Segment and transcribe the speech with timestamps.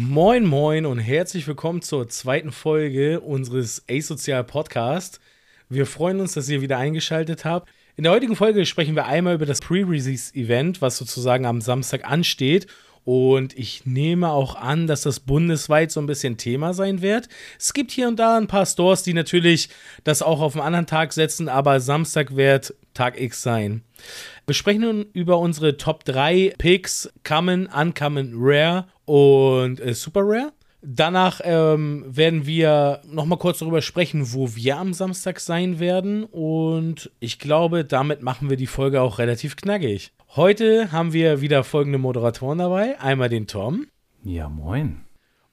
[0.00, 5.18] Moin, moin und herzlich willkommen zur zweiten Folge unseres Asozial Podcast.
[5.68, 7.68] Wir freuen uns, dass ihr wieder eingeschaltet habt.
[7.96, 12.68] In der heutigen Folge sprechen wir einmal über das Pre-Release-Event, was sozusagen am Samstag ansteht.
[13.04, 17.28] Und ich nehme auch an, dass das bundesweit so ein bisschen Thema sein wird.
[17.58, 19.68] Es gibt hier und da ein paar Stores, die natürlich
[20.04, 23.82] das auch auf einen anderen Tag setzen, aber Samstag wird Tag X sein.
[24.46, 30.52] Wir sprechen nun über unsere Top 3 Picks, Common, Uncommon, Rare und äh, Super Rare.
[30.80, 36.24] Danach ähm, werden wir nochmal kurz darüber sprechen, wo wir am Samstag sein werden.
[36.24, 40.12] Und ich glaube, damit machen wir die Folge auch relativ knackig.
[40.36, 43.00] Heute haben wir wieder folgende Moderatoren dabei.
[43.00, 43.86] Einmal den Tom.
[44.22, 45.00] Ja, moin.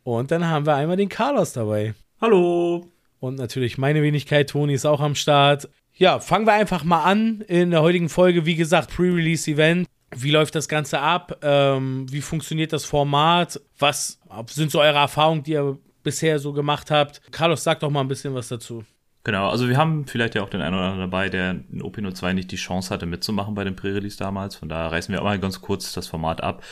[0.03, 1.95] Und dann haben wir einmal den Carlos dabei.
[2.21, 2.85] Hallo.
[3.19, 5.69] Und natürlich meine Wenigkeit, Toni ist auch am Start.
[5.93, 8.45] Ja, fangen wir einfach mal an in der heutigen Folge.
[8.45, 9.87] Wie gesagt, Pre-Release-Event.
[10.15, 11.39] Wie läuft das Ganze ab?
[11.41, 13.59] Ähm, wie funktioniert das Format?
[13.79, 17.21] Was sind so eure Erfahrungen, die ihr bisher so gemacht habt?
[17.31, 18.83] Carlos, sag doch mal ein bisschen was dazu.
[19.25, 22.33] Genau, also wir haben vielleicht ja auch den einen oder anderen dabei, der in OP02
[22.33, 24.55] nicht die Chance hatte mitzumachen bei dem Pre-Release damals.
[24.55, 26.63] Von daher reißen wir auch mal ganz kurz das Format ab.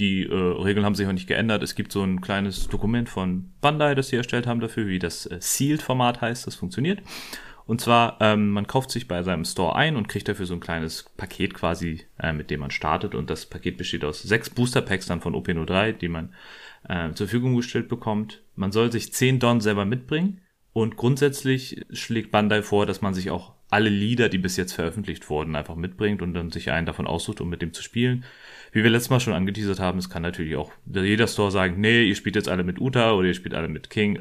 [0.00, 1.62] Die äh, Regeln haben sich auch nicht geändert.
[1.62, 5.26] Es gibt so ein kleines Dokument von Bandai, das sie erstellt haben dafür, wie das
[5.26, 6.48] äh, Sealed-Format heißt.
[6.48, 6.98] Das funktioniert.
[7.70, 10.58] Und zwar, ähm, man kauft sich bei seinem Store ein und kriegt dafür so ein
[10.58, 13.14] kleines Paket quasi, äh, mit dem man startet.
[13.14, 16.34] Und das Paket besteht aus sechs Booster Packs dann von OP03, die man
[16.88, 18.42] äh, zur Verfügung gestellt bekommt.
[18.56, 20.40] Man soll sich zehn Don selber mitbringen.
[20.72, 25.30] Und grundsätzlich schlägt Bandai vor, dass man sich auch alle Lieder, die bis jetzt veröffentlicht
[25.30, 28.24] wurden, einfach mitbringt und dann sich einen davon aussucht, um mit dem zu spielen.
[28.72, 32.02] Wie wir letztes Mal schon angeteasert haben, es kann natürlich auch jeder Store sagen, nee,
[32.02, 34.18] ihr spielt jetzt alle mit Uta oder ihr spielt alle mit King.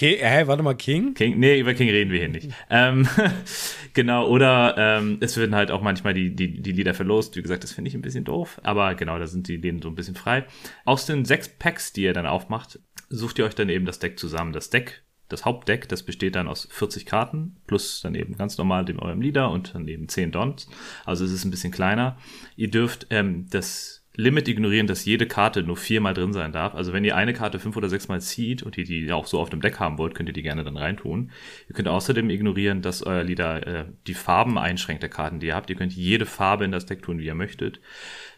[0.00, 1.12] Okay, hä, warte mal, King?
[1.12, 1.38] King?
[1.38, 2.48] Nee, über King reden wir hier nicht.
[2.70, 3.06] ähm,
[3.92, 7.36] genau, oder ähm, es werden halt auch manchmal die, die, die Lieder verlost.
[7.36, 9.90] Wie gesagt, das finde ich ein bisschen doof, aber genau, da sind die Ideen so
[9.90, 10.46] ein bisschen frei.
[10.86, 14.18] Aus den sechs Packs, die ihr dann aufmacht, sucht ihr euch dann eben das Deck
[14.18, 14.54] zusammen.
[14.54, 18.86] Das Deck, das Hauptdeck, das besteht dann aus 40 Karten, plus dann eben ganz normal
[18.86, 20.66] dem eurem Lieder und dann eben 10 Dons.
[21.04, 22.16] Also es ist ein bisschen kleiner.
[22.56, 26.74] Ihr dürft ähm, das Limit ignorieren, dass jede Karte nur viermal drin sein darf.
[26.74, 29.50] Also wenn ihr eine Karte fünf oder sechsmal zieht und ihr die auch so auf
[29.50, 31.30] dem Deck haben wollt, könnt ihr die gerne dann reintun.
[31.68, 35.54] Ihr könnt außerdem ignorieren, dass euer Leader äh, die Farben einschränkt der Karten, die ihr
[35.54, 35.70] habt.
[35.70, 37.80] Ihr könnt jede Farbe in das Deck tun, wie ihr möchtet.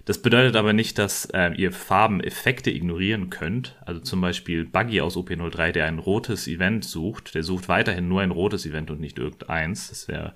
[0.05, 3.77] Das bedeutet aber nicht, dass äh, ihr Farbeneffekte ignorieren könnt.
[3.87, 8.21] Also zum Beispiel Buggy aus OP03, der ein rotes Event sucht, der sucht weiterhin nur
[8.21, 9.91] ein rotes Event und nicht irgendeins.
[9.91, 10.35] Das wäre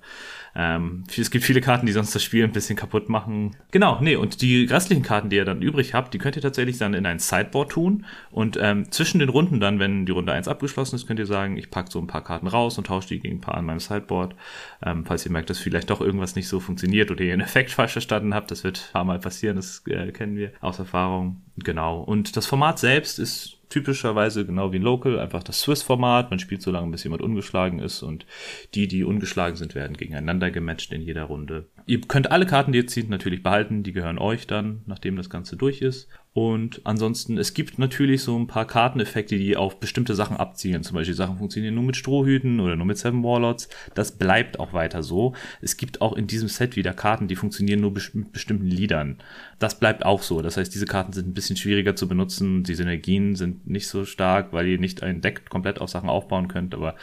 [0.59, 3.55] ähm, es gibt viele Karten, die sonst das Spiel ein bisschen kaputt machen.
[3.69, 6.79] Genau, nee, und die restlichen Karten, die ihr dann übrig habt, die könnt ihr tatsächlich
[6.79, 8.05] dann in ein Sideboard tun.
[8.31, 11.57] Und ähm, zwischen den Runden dann, wenn die Runde 1 abgeschlossen ist, könnt ihr sagen,
[11.57, 13.79] ich packe so ein paar Karten raus und tausche die gegen ein paar an meinem
[13.79, 14.33] Sideboard.
[14.83, 17.69] Ähm, falls ihr merkt, dass vielleicht doch irgendwas nicht so funktioniert oder ihr einen Effekt
[17.69, 21.43] falsch verstanden habt, das wird ein paar Mal passieren, das äh, kennen wir aus Erfahrung.
[21.57, 22.01] Genau.
[22.01, 26.29] Und das Format selbst ist typischerweise genau wie ein Local, einfach das Swiss-Format.
[26.29, 28.25] Man spielt so lange, bis jemand ungeschlagen ist und
[28.73, 31.65] die, die ungeschlagen sind, werden gegeneinander gematcht in jeder Runde.
[31.89, 33.81] Ihr könnt alle Karten, die ihr zieht, natürlich behalten.
[33.81, 36.09] Die gehören euch dann, nachdem das Ganze durch ist.
[36.33, 40.83] Und ansonsten, es gibt natürlich so ein paar Karteneffekte, die auf bestimmte Sachen abzielen.
[40.83, 43.69] Zum Beispiel Sachen funktionieren nur mit Strohhüten oder nur mit Seven Warlords.
[43.95, 45.33] Das bleibt auch weiter so.
[45.61, 49.19] Es gibt auch in diesem Set wieder Karten, die funktionieren nur mit bestimmten Liedern.
[49.57, 50.41] Das bleibt auch so.
[50.41, 52.63] Das heißt, diese Karten sind ein bisschen schwieriger zu benutzen.
[52.63, 56.49] Die Synergien sind nicht so stark, weil ihr nicht ein Deck komplett auf Sachen aufbauen
[56.49, 56.75] könnt.
[56.75, 56.95] Aber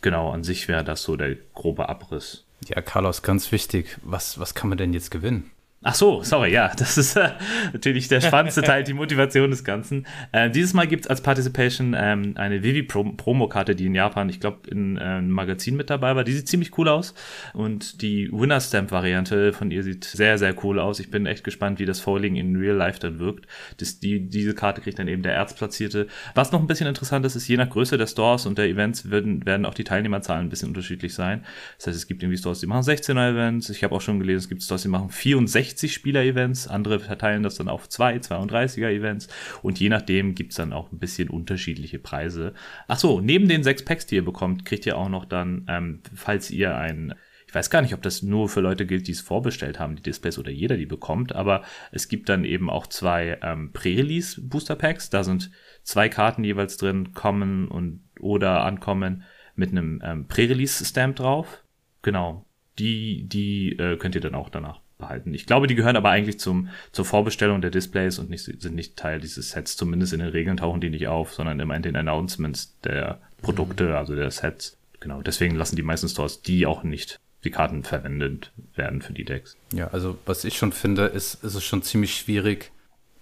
[0.00, 2.45] genau, an sich wäre das so der grobe Abriss.
[2.64, 3.98] Ja, Carlos, ganz wichtig.
[4.02, 5.50] Was, was kann man denn jetzt gewinnen?
[5.88, 7.30] Ach so, sorry, ja, das ist äh,
[7.72, 10.04] natürlich der spannendste Teil, die Motivation des Ganzen.
[10.32, 14.68] Äh, dieses Mal gibt es als Participation ähm, eine Vivi-Promo-Karte, die in Japan, ich glaube,
[14.68, 16.24] in äh, einem Magazin mit dabei war.
[16.24, 17.14] Die sieht ziemlich cool aus
[17.54, 20.98] und die Winner-Stamp-Variante von ihr sieht sehr, sehr cool aus.
[20.98, 23.46] Ich bin echt gespannt, wie das Foiling in Real Life dann wirkt.
[23.76, 26.08] Das, die, diese Karte kriegt dann eben der Erzplatzierte.
[26.34, 29.08] Was noch ein bisschen interessant ist, ist, je nach Größe der Stores und der Events
[29.12, 31.44] werden, werden auch die Teilnehmerzahlen ein bisschen unterschiedlich sein.
[31.76, 33.70] Das heißt, es gibt irgendwie Stores, die machen 16er Events.
[33.70, 37.56] Ich habe auch schon gelesen, es gibt Stores, die machen 64 60-Spieler-Events, andere verteilen das
[37.56, 39.28] dann auf zwei 32er-Events
[39.62, 42.54] und je nachdem gibt es dann auch ein bisschen unterschiedliche Preise.
[42.88, 46.00] Ach so, neben den sechs Packs, die ihr bekommt, kriegt ihr auch noch dann, ähm,
[46.14, 47.14] falls ihr ein
[47.48, 50.02] ich weiß gar nicht, ob das nur für Leute gilt, die es vorbestellt haben, die
[50.02, 51.62] Displays oder jeder die bekommt, aber
[51.92, 55.10] es gibt dann eben auch zwei ähm, Pre-Release Booster Packs.
[55.10, 55.50] Da sind
[55.82, 59.22] zwei Karten jeweils drin, kommen und oder ankommen
[59.54, 61.62] mit einem ähm, Pre-Release Stamp drauf.
[62.02, 62.44] Genau.
[62.78, 65.34] Die, die äh, könnt ihr dann auch danach behalten.
[65.34, 68.96] Ich glaube, die gehören aber eigentlich zum, zur Vorbestellung der Displays und nicht, sind nicht
[68.96, 69.76] Teil dieses Sets.
[69.76, 73.96] Zumindest in den Regeln tauchen die nicht auf, sondern immer in den Announcements der Produkte,
[73.96, 74.78] also der Sets.
[75.00, 79.24] Genau, deswegen lassen die meisten Stores die auch nicht die Karten verwendet werden für die
[79.24, 79.56] Decks.
[79.72, 82.72] Ja, also was ich schon finde, ist, ist es schon ziemlich schwierig,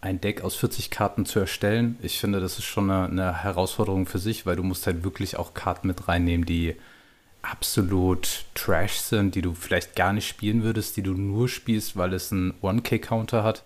[0.00, 1.96] ein Deck aus 40 Karten zu erstellen.
[2.02, 5.36] Ich finde, das ist schon eine, eine Herausforderung für sich, weil du musst halt wirklich
[5.36, 6.76] auch Karten mit reinnehmen, die
[7.50, 12.12] absolut Trash sind, die du vielleicht gar nicht spielen würdest, die du nur spielst, weil
[12.12, 13.64] es einen 1K-Counter hat.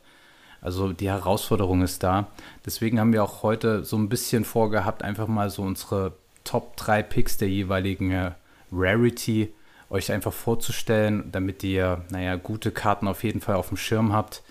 [0.60, 2.26] Also die Herausforderung ist da.
[2.66, 6.14] Deswegen haben wir auch heute so ein bisschen vorgehabt, einfach mal so unsere
[6.44, 8.32] Top 3 Picks der jeweiligen äh,
[8.72, 9.52] Rarity
[9.90, 14.42] euch einfach vorzustellen, damit ihr, naja, gute Karten auf jeden Fall auf dem Schirm habt.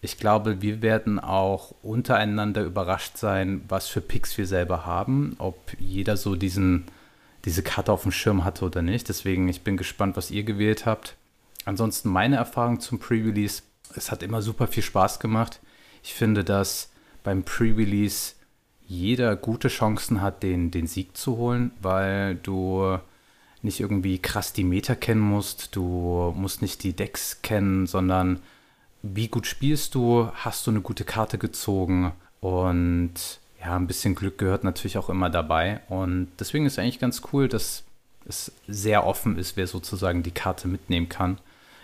[0.00, 5.56] Ich glaube, wir werden auch untereinander überrascht sein, was für Picks wir selber haben, ob
[5.78, 6.84] jeder so diesen,
[7.46, 9.08] diese Karte auf dem Schirm hatte oder nicht.
[9.08, 11.16] Deswegen, ich bin gespannt, was ihr gewählt habt.
[11.64, 13.62] Ansonsten meine Erfahrung zum Pre-Release,
[13.94, 15.60] es hat immer super viel Spaß gemacht.
[16.02, 16.90] Ich finde, dass
[17.24, 18.34] beim Pre-Release
[18.86, 22.98] jeder gute Chancen hat, den, den Sieg zu holen, weil du
[23.62, 28.40] nicht irgendwie krass die Meter kennen musst, du musst nicht die Decks kennen, sondern
[29.02, 33.14] wie gut spielst du, hast du eine gute Karte gezogen und
[33.66, 37.48] ja, ein bisschen Glück gehört natürlich auch immer dabei und deswegen ist eigentlich ganz cool,
[37.48, 37.82] dass
[38.24, 41.38] es sehr offen ist, wer sozusagen die Karte mitnehmen kann.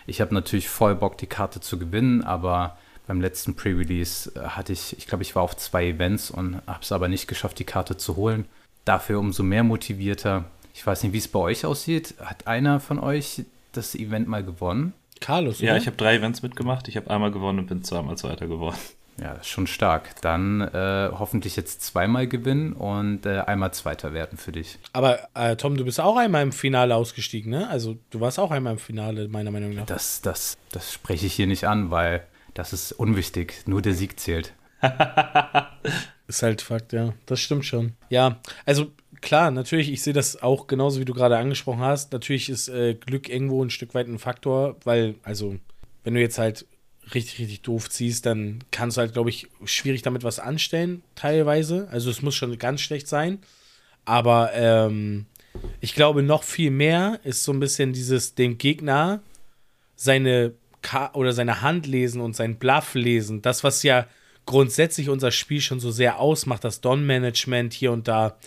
[0.07, 4.71] Ich habe natürlich voll Bock, die Karte zu gewinnen, aber beim letzten Pre-Release äh, hatte
[4.71, 7.65] ich, ich glaube, ich war auf zwei Events und habe es aber nicht geschafft, die
[7.65, 8.45] Karte zu holen.
[8.85, 10.45] Dafür umso mehr motivierter.
[10.73, 12.15] Ich weiß nicht, wie es bei euch aussieht.
[12.21, 13.43] Hat einer von euch
[13.73, 14.93] das Event mal gewonnen?
[15.19, 15.67] Carlos, oder?
[15.67, 16.87] Ja, ich habe drei Events mitgemacht.
[16.87, 18.77] Ich habe einmal gewonnen und bin zweimal Zweiter geworden.
[19.21, 20.21] Ja, das ist schon stark.
[20.21, 24.79] Dann äh, hoffentlich jetzt zweimal gewinnen und äh, einmal Zweiter werden für dich.
[24.91, 27.69] Aber äh, Tom, du bist auch einmal im Finale ausgestiegen, ne?
[27.69, 29.85] Also du warst auch einmal im Finale, meiner Meinung nach.
[29.85, 33.63] Das, das, das spreche ich hier nicht an, weil das ist unwichtig.
[33.65, 34.53] Nur der Sieg zählt.
[36.27, 37.13] ist halt Fakt, ja.
[37.25, 37.93] Das stimmt schon.
[38.09, 42.11] Ja, also klar, natürlich, ich sehe das auch genauso, wie du gerade angesprochen hast.
[42.13, 45.55] Natürlich ist äh, Glück irgendwo ein Stück weit ein Faktor, weil, also,
[46.03, 46.65] wenn du jetzt halt
[47.13, 51.87] richtig, richtig doof ziehst, dann kannst du halt, glaube ich, schwierig damit was anstellen, teilweise.
[51.91, 53.39] Also, es muss schon ganz schlecht sein.
[54.05, 55.25] Aber ähm,
[55.79, 59.21] ich glaube, noch viel mehr ist so ein bisschen dieses, dem Gegner
[59.95, 63.41] seine Ka oder seine Hand lesen und sein Bluff lesen.
[63.41, 64.07] Das, was ja
[64.45, 68.37] grundsätzlich unser Spiel schon so sehr ausmacht, das Don-Management hier und da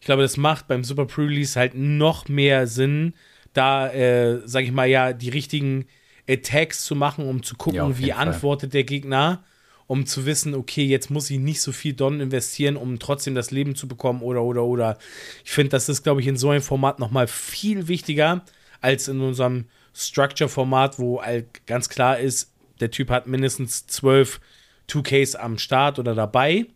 [0.00, 3.14] ich glaube, das macht beim Super Pre-Release halt noch mehr Sinn,
[3.52, 5.86] da, äh, sag ich mal, ja, die richtigen
[6.28, 9.42] Attacks zu machen, um zu gucken, ja, wie antwortet der Gegner,
[9.86, 13.50] um zu wissen, okay, jetzt muss ich nicht so viel Don investieren, um trotzdem das
[13.50, 14.98] Leben zu bekommen oder, oder, oder.
[15.44, 18.44] Ich finde, das ist, glaube ich, in so einem Format nochmal viel wichtiger
[18.80, 19.64] als in unserem
[19.94, 24.40] Structure-Format, wo halt ganz klar ist, der Typ hat mindestens zwölf
[24.88, 26.66] 2Ks am Start oder dabei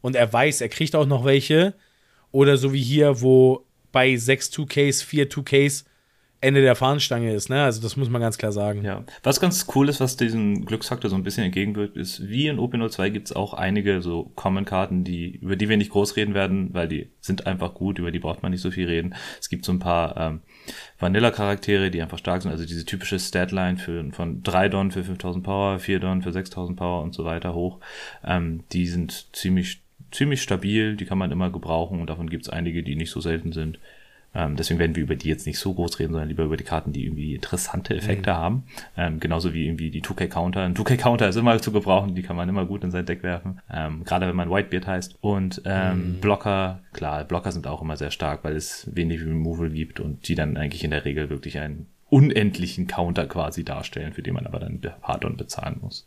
[0.00, 1.74] und er weiß, er kriegt auch noch welche
[2.32, 5.84] oder so wie hier, wo bei 6 2Ks, 4 2Ks
[6.40, 7.64] Ende der Fahnenstange ist, ne?
[7.64, 8.84] Also das muss man ganz klar sagen.
[8.84, 9.04] Ja.
[9.22, 13.10] Was ganz cool ist, was diesen Glücksfaktor so ein bisschen entgegenwirkt, ist, wie in OP02
[13.10, 16.88] gibt es auch einige so Common-Karten, die, über die wir nicht groß reden werden, weil
[16.88, 19.14] die sind einfach gut, über die braucht man nicht so viel reden.
[19.40, 20.40] Es gibt so ein paar ähm,
[20.98, 25.42] Vanilla-Charaktere, die einfach stark sind, also diese typische Statline für, von 3 Don für 5000
[25.42, 27.80] Power, 4 Don für 6000 Power und so weiter hoch.
[28.22, 29.80] Ähm, die sind ziemlich
[30.12, 33.20] ziemlich stabil, die kann man immer gebrauchen und davon gibt es einige, die nicht so
[33.20, 33.78] selten sind.
[34.36, 36.64] Ähm, deswegen werden wir über die jetzt nicht so groß reden, sondern lieber über die
[36.64, 38.36] Karten, die irgendwie interessante Effekte mhm.
[38.36, 38.64] haben.
[38.96, 40.62] Ähm, genauso wie irgendwie die 2K-Counter.
[40.62, 43.60] Ein 2K-Counter ist immer zu gebrauchen, die kann man immer gut in sein Deck werfen.
[43.72, 45.16] Ähm, gerade wenn man Whitebeard heißt.
[45.22, 46.20] Und ähm, mhm.
[46.20, 50.34] Blocker, klar, Blocker sind auch immer sehr stark, weil es wenig Removal gibt und die
[50.34, 54.60] dann eigentlich in der Regel wirklich einen unendlichen Counter quasi darstellen, für den man aber
[54.60, 56.06] dann Hardon bezahlen muss.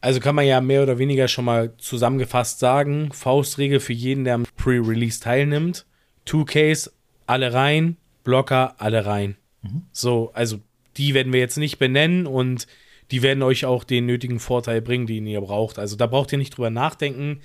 [0.00, 4.34] Also kann man ja mehr oder weniger schon mal zusammengefasst sagen, Faustregel für jeden, der
[4.34, 5.86] am Pre-Release teilnimmt.
[6.26, 6.90] 2Ks,
[7.28, 9.36] alle rein, Blocker, alle rein.
[9.62, 9.82] Mhm.
[9.92, 10.58] So, also
[10.96, 12.66] die werden wir jetzt nicht benennen und
[13.10, 15.78] die werden euch auch den nötigen Vorteil bringen, den ihr braucht.
[15.78, 17.40] Also da braucht ihr nicht drüber nachdenken.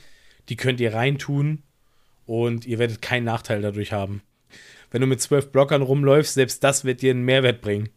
[0.50, 1.64] Die könnt ihr reintun
[2.26, 4.22] und ihr werdet keinen Nachteil dadurch haben.
[4.92, 7.90] Wenn du mit zwölf Blockern rumläufst, selbst das wird dir einen Mehrwert bringen.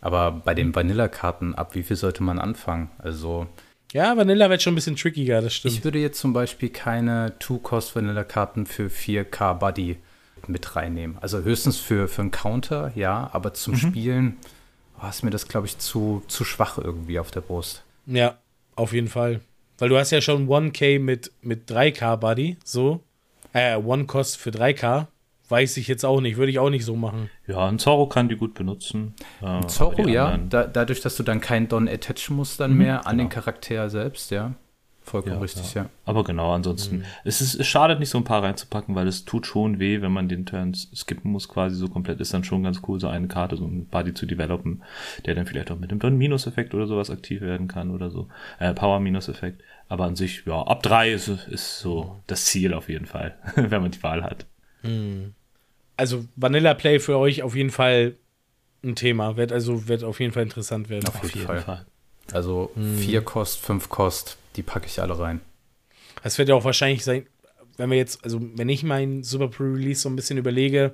[0.00, 2.90] Aber bei den Vanilla-Karten, ab wie viel sollte man anfangen?
[2.98, 3.46] Also
[3.92, 5.74] ja, Vanilla wird schon ein bisschen trickiger, das stimmt.
[5.74, 9.98] Ich würde jetzt zum Beispiel keine Two-Cost-Vanilla-Karten für 4K Buddy
[10.48, 11.18] mit reinnehmen.
[11.20, 13.78] Also höchstens für, für einen Counter, ja, aber zum mhm.
[13.78, 14.36] Spielen
[15.02, 17.82] oh, ist mir das, glaube ich, zu, zu schwach irgendwie auf der Brust.
[18.06, 18.38] Ja,
[18.76, 19.40] auf jeden Fall.
[19.78, 23.00] Weil du hast ja schon 1K mit, mit 3K Buddy, so.
[23.52, 25.06] Äh, One-Cost für 3K.
[25.48, 27.28] Weiß ich jetzt auch nicht, würde ich auch nicht so machen.
[27.46, 29.14] Ja, ein Zorro kann die gut benutzen.
[29.42, 30.38] Äh, Zorro, ja.
[30.38, 33.28] Da, dadurch, dass du dann keinen Don attachen musst dann mhm, mehr an genau.
[33.28, 34.54] den Charakter selbst, ja.
[35.04, 35.88] Vollkommen richtig, ja.
[36.04, 39.46] Aber genau, ansonsten, es, ist, es schadet nicht, so ein paar reinzupacken, weil es tut
[39.46, 42.20] schon weh, wenn man den Turn skippen muss, quasi so komplett.
[42.20, 44.82] Ist dann schon ganz cool, so eine Karte, so ein Buddy zu developen,
[45.26, 48.28] der dann vielleicht auch mit einem Minus-Effekt oder sowas aktiv werden kann oder so.
[48.58, 49.62] Äh, Power-Minus-Effekt.
[49.88, 53.82] Aber an sich, ja, ab drei ist, ist so das Ziel auf jeden Fall, wenn
[53.82, 54.46] man die Wahl hat.
[55.96, 58.16] Also Vanilla Play für euch auf jeden Fall
[58.82, 59.36] ein Thema.
[59.36, 61.06] Wird also wird auf jeden Fall interessant werden.
[61.06, 61.86] Auf jeden Fall.
[62.32, 65.40] Also vier Kost, fünf Kost, die packe ich alle rein.
[66.22, 67.26] Das wird ja auch wahrscheinlich sein,
[67.76, 70.92] wenn wir jetzt, also wenn ich mein Super Pre-Release so ein bisschen überlege,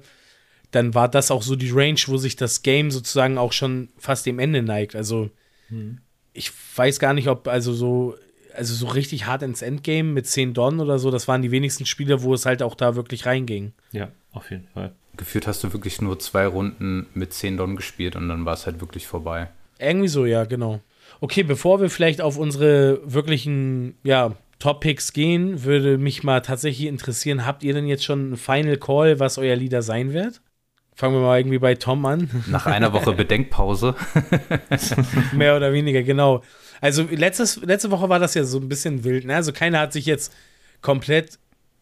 [0.70, 4.26] dann war das auch so die Range, wo sich das Game sozusagen auch schon fast
[4.26, 4.94] dem Ende neigt.
[4.94, 5.30] Also
[6.32, 8.16] ich weiß gar nicht, ob also so,
[8.54, 11.86] also so richtig hart ins Endgame mit 10 Don oder so, das waren die wenigsten
[11.86, 13.72] Spiele, wo es halt auch da wirklich reinging.
[13.92, 14.94] Ja, auf jeden Fall.
[15.16, 18.66] Geführt hast du wirklich nur zwei Runden mit 10 Don gespielt und dann war es
[18.66, 19.50] halt wirklich vorbei.
[19.78, 20.80] Irgendwie so, ja, genau.
[21.20, 27.46] Okay, bevor wir vielleicht auf unsere wirklichen, ja, Top-Picks gehen, würde mich mal tatsächlich interessieren,
[27.46, 30.40] habt ihr denn jetzt schon einen Final Call, was euer Leader sein wird?
[30.94, 32.28] Fangen wir mal irgendwie bei Tom an.
[32.48, 33.94] Nach einer Woche Bedenkpause.
[35.32, 36.42] Mehr oder weniger, genau.
[36.80, 39.24] Also letztes, letzte Woche war das ja so ein bisschen wild.
[39.24, 39.36] Ne?
[39.36, 40.34] Also keiner hat sich jetzt
[40.82, 41.38] komplett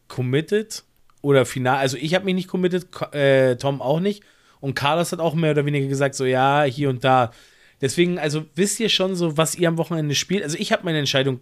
[0.07, 0.83] committed
[1.23, 1.77] oder final.
[1.77, 4.23] Also ich habe mich nicht committed, äh, Tom auch nicht.
[4.59, 7.31] Und Carlos hat auch mehr oder weniger gesagt, so ja, hier und da.
[7.81, 10.43] Deswegen, also wisst ihr schon so, was ihr am Wochenende spielt?
[10.43, 11.39] Also ich habe meine Entscheidung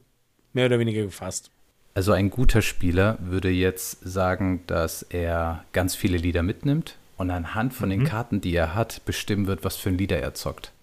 [0.53, 1.49] mehr oder weniger gefasst.
[1.93, 7.73] Also ein guter Spieler würde jetzt sagen, dass er ganz viele Lieder mitnimmt und anhand
[7.73, 10.73] von den Karten, die er hat, bestimmen wird, was für ein Lieder er zockt.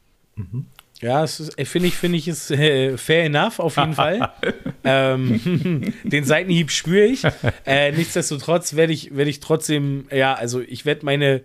[1.02, 4.32] Ja, es ist- äh, finde ich, finde ich, ist äh, fair enough, auf jeden Fall.
[4.84, 7.24] ähm, den Seitenhieb spüre ich.
[7.66, 11.42] Äh, nichtsdestotrotz werde ich, werde ich trotzdem, ja, also ich werde meine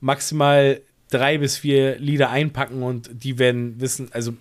[0.00, 0.80] maximal
[1.14, 4.32] drei bis vier Lieder einpacken und die werden wissen, also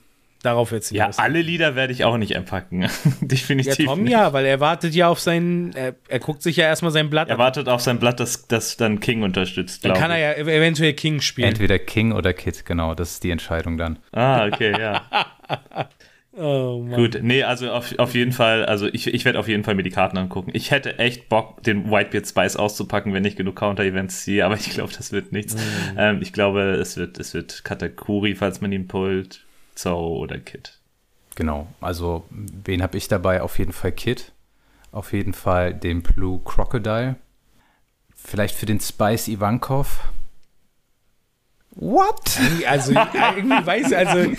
[0.41, 1.19] darauf wird es Ja, hinaus.
[1.19, 2.81] alle Lieder werde ich auch nicht einpacken.
[2.83, 2.89] Ja,
[3.21, 3.85] Definitiv.
[3.85, 4.11] Tom nicht.
[4.11, 7.29] ja, weil er wartet ja auf seinen, er, er guckt sich ja erstmal sein Blatt
[7.29, 7.39] Er an.
[7.39, 10.91] wartet auf sein Blatt, das, das dann King unterstützt, Dann kann er ja ev- eventuell
[10.93, 11.47] King spielen.
[11.47, 13.99] Entweder King oder Kid, genau, das ist die Entscheidung dann.
[14.11, 15.05] Ah, okay, ja.
[16.35, 16.83] Oh.
[16.95, 19.83] Gut, nee, also auf, auf jeden Fall, also ich, ich werde auf jeden Fall mir
[19.83, 20.49] die Karten angucken.
[20.53, 24.71] Ich hätte echt Bock, den Whitebeard Spice auszupacken, wenn ich genug Counter-Events ziehe, aber ich
[24.71, 25.55] glaube, das wird nichts.
[25.95, 30.79] Ähm, ich glaube, es wird, es wird Katakuri, falls man ihn pullt, Zorro oder Kid.
[31.35, 33.41] Genau, also wen habe ich dabei?
[33.41, 34.31] Auf jeden Fall Kid.
[34.91, 37.15] Auf jeden Fall den Blue Crocodile.
[38.15, 40.07] Vielleicht für den Spice Ivankov.
[41.75, 42.39] What?
[42.67, 44.31] Also irgendwie weiß ich, also,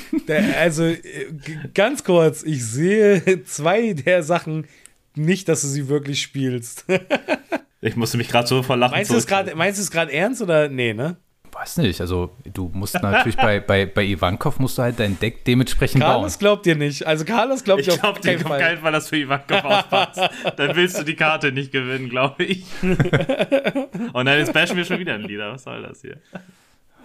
[0.59, 1.00] also äh,
[1.75, 4.67] ganz kurz, ich sehe zwei der Sachen
[5.17, 6.85] nicht, dass du sie wirklich spielst.
[7.87, 9.17] Ich musste mich gerade so vor Lachen Meinst du
[9.83, 11.19] es gerade, ernst oder nee, ne?
[11.53, 15.45] Weiß nicht, also du musst natürlich bei, bei, bei Ivankov musst du halt dein Deck
[15.45, 17.07] dementsprechend Carlos glaubt dir nicht.
[17.07, 18.61] Also Carlos glaubt Ich dir auf glaube keinen dir auf Fall.
[18.61, 20.19] keinen Fall, dass für Ivankov aufpasst.
[20.57, 22.64] Dann willst du die Karte nicht gewinnen, glaube ich.
[22.83, 25.53] Und dann jetzt bashen wir schon wieder ein Lieder.
[25.53, 26.17] Was soll das hier?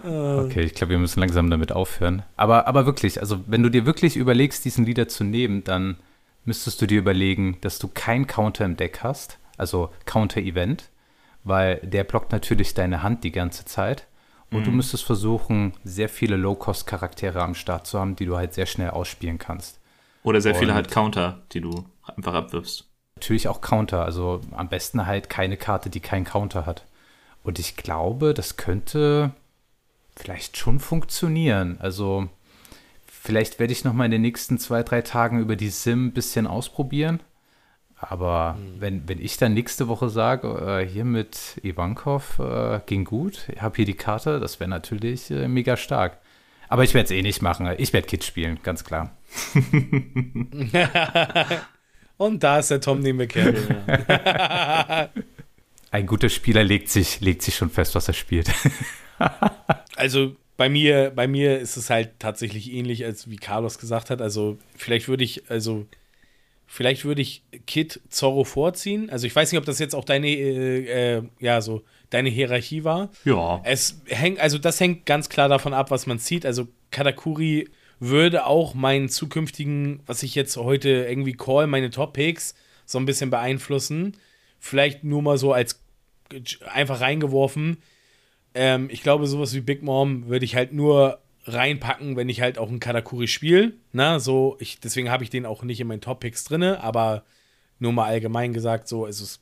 [0.04, 2.24] Okay, ich glaube, wir müssen langsam damit aufhören.
[2.38, 5.98] Aber, aber wirklich, also wenn du dir wirklich überlegst, diesen Leader zu nehmen, dann
[6.46, 10.90] müsstest du dir überlegen, dass du kein Counter im Deck hast, also Counter-Event,
[11.44, 14.08] weil der blockt natürlich deine Hand die ganze Zeit.
[14.52, 18.66] Und du müsstest versuchen, sehr viele Low-Cost-Charaktere am Start zu haben, die du halt sehr
[18.66, 19.80] schnell ausspielen kannst.
[20.24, 22.86] Oder sehr viele Und- halt Counter, die du einfach abwirfst.
[23.16, 26.86] Natürlich auch Counter, also am besten halt keine Karte, die keinen Counter hat.
[27.44, 29.32] Und ich glaube, das könnte
[30.20, 31.78] vielleicht schon funktionieren.
[31.80, 32.28] Also
[33.06, 36.12] vielleicht werde ich noch mal in den nächsten zwei, drei Tagen über die Sim ein
[36.14, 37.22] bisschen ausprobieren.
[37.96, 43.48] Aber wenn, wenn ich dann nächste Woche sage, äh, hier mit Ivankov äh, ging gut,
[43.54, 46.18] ich habe hier die Karte, das wäre natürlich äh, mega stark.
[46.70, 47.68] Aber ich werde es eh nicht machen.
[47.78, 49.18] Ich werde Kids spielen, ganz klar.
[52.18, 53.76] Und da ist der Tom, kennen.
[55.92, 58.52] Ein guter Spieler legt sich, legt sich schon fest, was er spielt.
[59.96, 64.22] Also bei mir, bei mir ist es halt tatsächlich ähnlich, als wie Carlos gesagt hat.
[64.22, 65.86] Also vielleicht würde ich, also
[66.68, 69.10] vielleicht würde ich Kid Zorro vorziehen.
[69.10, 72.84] Also ich weiß nicht, ob das jetzt auch deine, äh, äh, ja, so deine Hierarchie
[72.84, 73.10] war.
[73.26, 73.62] Ja.
[73.64, 76.46] Es hängt, also das hängt ganz klar davon ab, was man zieht.
[76.46, 82.98] Also Katakuri würde auch meinen zukünftigen, was ich jetzt heute irgendwie call, meine Top-Picks so
[82.98, 84.18] ein bisschen beeinflussen.
[84.60, 85.82] Vielleicht nur mal so als
[86.72, 87.78] einfach reingeworfen.
[88.60, 92.58] Ähm, ich glaube, sowas wie Big Mom würde ich halt nur reinpacken, wenn ich halt
[92.58, 93.72] auch einen Katakuri spiele.
[93.94, 97.24] Na, so, ich, deswegen habe ich den auch nicht in meinen Top-Picks drin, aber
[97.80, 99.40] nur mal allgemein gesagt, so, es.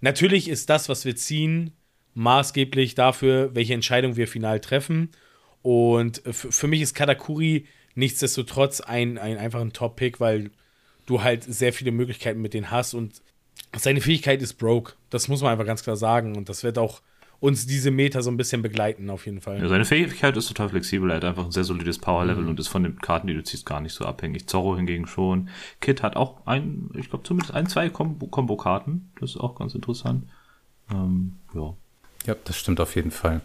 [0.00, 1.72] Natürlich ist das, was wir ziehen,
[2.14, 5.10] maßgeblich dafür, welche Entscheidung wir final treffen.
[5.62, 7.66] Und für, mich ist Katakuri
[7.96, 10.50] nichtsdestotrotz ein, ein einfach ein Top-Pick, weil
[11.06, 13.22] du halt sehr viele Möglichkeiten mit denen hast und
[13.76, 14.92] seine Fähigkeit ist broke.
[15.10, 16.36] Das muss man einfach ganz klar sagen.
[16.36, 17.02] Und das wird auch
[17.42, 19.60] uns diese Meter so ein bisschen begleiten, auf jeden Fall.
[19.60, 21.10] Ja, seine Fähigkeit ist total flexibel.
[21.10, 22.50] Er hat einfach ein sehr solides Power-Level mhm.
[22.50, 24.46] und ist von den Karten, die du ziehst, gar nicht so abhängig.
[24.46, 25.48] Zorro hingegen schon.
[25.80, 29.10] Kit hat auch ein, ich glaube zumindest ein, zwei Kombo-Karten.
[29.18, 30.28] Das ist auch ganz interessant.
[30.92, 31.74] Ähm, ja.
[32.26, 33.40] Ja, das stimmt auf jeden Fall.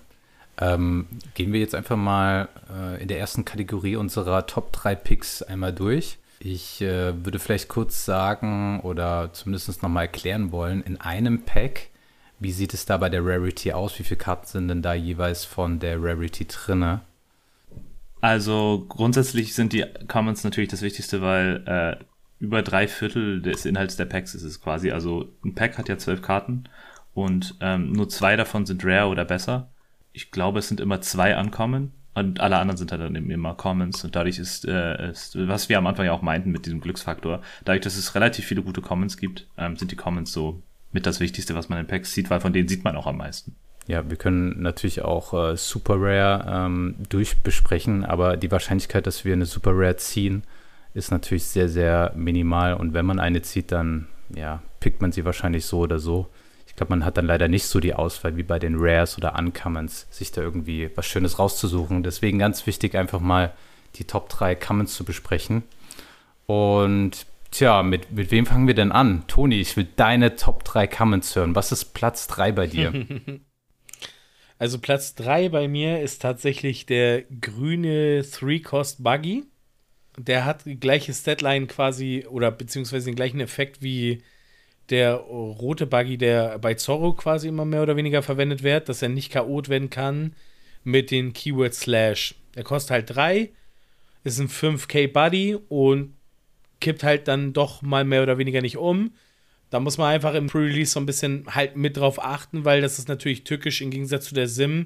[0.59, 5.41] Ähm, gehen wir jetzt einfach mal äh, in der ersten Kategorie unserer Top 3 Picks
[5.41, 6.19] einmal durch.
[6.39, 11.89] Ich äh, würde vielleicht kurz sagen oder zumindest nochmal erklären wollen, in einem Pack,
[12.39, 13.97] wie sieht es da bei der Rarity aus?
[13.99, 17.01] Wie viele Karten sind denn da jeweils von der Rarity drinne?
[18.21, 22.03] Also grundsätzlich sind die Commons natürlich das Wichtigste, weil äh,
[22.39, 24.91] über drei Viertel des Inhalts der Packs ist es quasi.
[24.91, 26.65] Also ein Pack hat ja zwölf Karten
[27.13, 29.71] und ähm, nur zwei davon sind Rare oder besser.
[30.13, 34.03] Ich glaube, es sind immer zwei Uncommon und alle anderen sind dann eben immer Commons
[34.03, 37.41] und dadurch ist, äh, ist, was wir am Anfang ja auch meinten mit diesem Glücksfaktor,
[37.65, 41.19] dadurch, dass es relativ viele gute Commons gibt, ähm, sind die Commons so mit das
[41.19, 43.55] Wichtigste, was man in Packs sieht, weil von denen sieht man auch am meisten.
[43.87, 49.33] Ja, wir können natürlich auch äh, Super Rare ähm, durchbesprechen, aber die Wahrscheinlichkeit, dass wir
[49.33, 50.43] eine Super Rare ziehen,
[50.93, 55.23] ist natürlich sehr, sehr minimal und wenn man eine zieht, dann ja, pickt man sie
[55.23, 56.29] wahrscheinlich so oder so
[56.77, 60.07] glaube, man hat dann leider nicht so die Auswahl wie bei den Rares oder Uncommons,
[60.09, 62.03] sich da irgendwie was Schönes rauszusuchen.
[62.03, 63.51] Deswegen ganz wichtig, einfach mal
[63.95, 65.63] die Top 3 Commons zu besprechen.
[66.45, 69.25] Und tja, mit, mit wem fangen wir denn an?
[69.27, 71.55] Toni, ich will deine Top 3 Commons hören.
[71.55, 72.93] Was ist Platz 3 bei dir?
[74.59, 79.43] Also Platz 3 bei mir ist tatsächlich der grüne Three-Cost Buggy.
[80.17, 84.23] Der hat die gleiche Statline quasi oder beziehungsweise den gleichen Effekt wie
[84.89, 89.09] der rote Buggy, der bei Zorro quasi immer mehr oder weniger verwendet wird, dass er
[89.09, 89.61] nicht K.O.
[89.67, 90.33] werden kann
[90.83, 92.35] mit den Keyword Slash.
[92.55, 93.51] Er kostet halt 3,
[94.23, 96.15] ist ein 5k Buddy und
[96.79, 99.11] kippt halt dann doch mal mehr oder weniger nicht um.
[99.69, 102.99] Da muss man einfach im Pre-Release so ein bisschen halt mit drauf achten, weil das
[102.99, 104.85] ist natürlich tückisch im Gegensatz zu der Sim,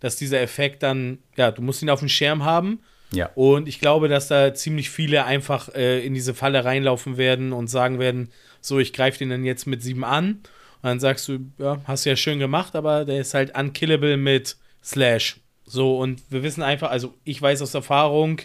[0.00, 2.80] dass dieser Effekt dann, ja, du musst ihn auf dem Schirm haben.
[3.12, 3.30] Ja.
[3.34, 7.68] Und ich glaube, dass da ziemlich viele einfach äh, in diese Falle reinlaufen werden und
[7.68, 10.40] sagen werden, so, ich greife den dann jetzt mit sieben an.
[10.82, 14.16] Und dann sagst du, ja, hast du ja schön gemacht, aber der ist halt unkillable
[14.16, 15.36] mit Slash.
[15.66, 18.40] So, und wir wissen einfach, also ich weiß aus Erfahrung,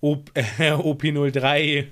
[0.00, 1.86] OP, äh, OP03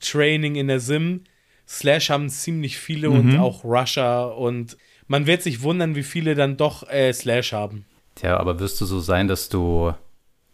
[0.00, 1.24] Training in der Sim,
[1.68, 3.16] Slash haben ziemlich viele mhm.
[3.16, 7.84] und auch Rusher und man wird sich wundern, wie viele dann doch äh, Slash haben.
[8.16, 9.94] Tja, aber wirst du so sein, dass du,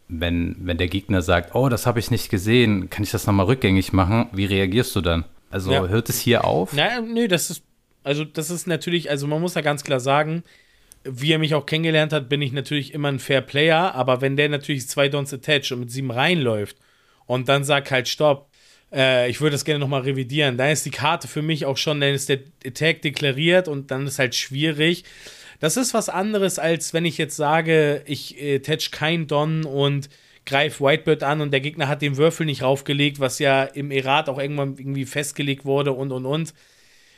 [0.09, 3.47] wenn, wenn der Gegner sagt, oh, das habe ich nicht gesehen, kann ich das nochmal
[3.47, 4.29] rückgängig machen?
[4.33, 5.25] Wie reagierst du dann?
[5.51, 5.87] Also ja.
[5.87, 6.73] hört es hier auf?
[6.75, 7.63] Naja, nö, das ist,
[8.05, 10.43] also das ist natürlich, also man muss ja ganz klar sagen,
[11.05, 14.37] wie er mich auch kennengelernt hat, bin ich natürlich immer ein Fair Player, aber wenn
[14.37, 16.77] der natürlich zwei Dons attached und mit sieben reinläuft
[17.27, 18.51] und dann sagt halt Stopp,
[18.93, 22.01] äh, ich würde das gerne nochmal revidieren, dann ist die Karte für mich auch schon,
[22.01, 25.05] dann ist der Attack deklariert und dann ist halt schwierig.
[25.61, 30.09] Das ist was anderes, als wenn ich jetzt sage, ich äh, attach kein Don und
[30.45, 34.29] greift Whitebird an und der Gegner hat den Würfel nicht raufgelegt, was ja im Erat
[34.29, 36.55] auch irgendwann irgendwie festgelegt wurde und und und.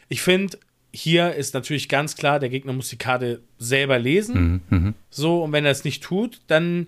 [0.09, 0.59] Ich finde,
[0.93, 4.63] hier ist natürlich ganz klar, der Gegner muss die Karte selber lesen.
[4.71, 4.95] Mhm, mhm.
[5.11, 6.87] So, und wenn er es nicht tut, dann,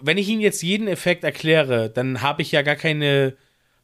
[0.00, 3.34] wenn ich ihm jetzt jeden Effekt erkläre, dann habe ich ja gar keine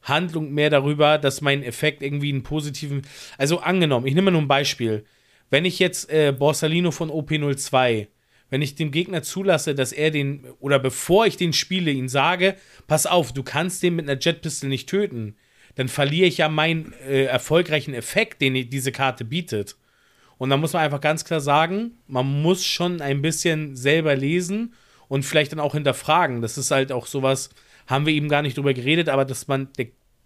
[0.01, 3.03] Handlung mehr darüber, dass mein Effekt irgendwie einen positiven.
[3.37, 5.05] Also angenommen, ich nehme mal nur ein Beispiel.
[5.49, 8.07] Wenn ich jetzt äh, Borsalino von OP02
[8.51, 12.55] wenn ich dem Gegner zulasse, dass er den, oder bevor ich den spiele, ihn sage,
[12.85, 15.37] pass auf, du kannst den mit einer Jetpistol nicht töten,
[15.75, 19.77] dann verliere ich ja meinen äh, erfolgreichen Effekt, den diese Karte bietet.
[20.37, 24.73] Und da muss man einfach ganz klar sagen, man muss schon ein bisschen selber lesen
[25.07, 26.41] und vielleicht dann auch hinterfragen.
[26.41, 27.51] Das ist halt auch sowas,
[27.87, 29.69] haben wir eben gar nicht drüber geredet, aber dass man,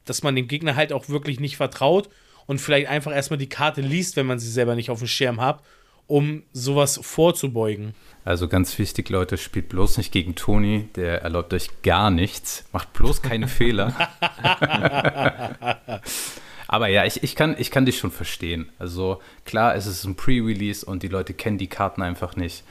[0.05, 2.09] dass man dem Gegner halt auch wirklich nicht vertraut
[2.45, 5.41] und vielleicht einfach erstmal die Karte liest, wenn man sie selber nicht auf dem Schirm
[5.41, 5.61] hat,
[6.07, 7.95] um sowas vorzubeugen.
[8.23, 12.65] Also ganz wichtig, Leute, spielt bloß nicht gegen Toni, der erlaubt euch gar nichts.
[12.71, 13.93] Macht bloß keine Fehler.
[16.67, 18.69] Aber ja, ich, ich, kann, ich kann dich schon verstehen.
[18.79, 22.63] Also klar, es ist ein Pre-Release und die Leute kennen die Karten einfach nicht.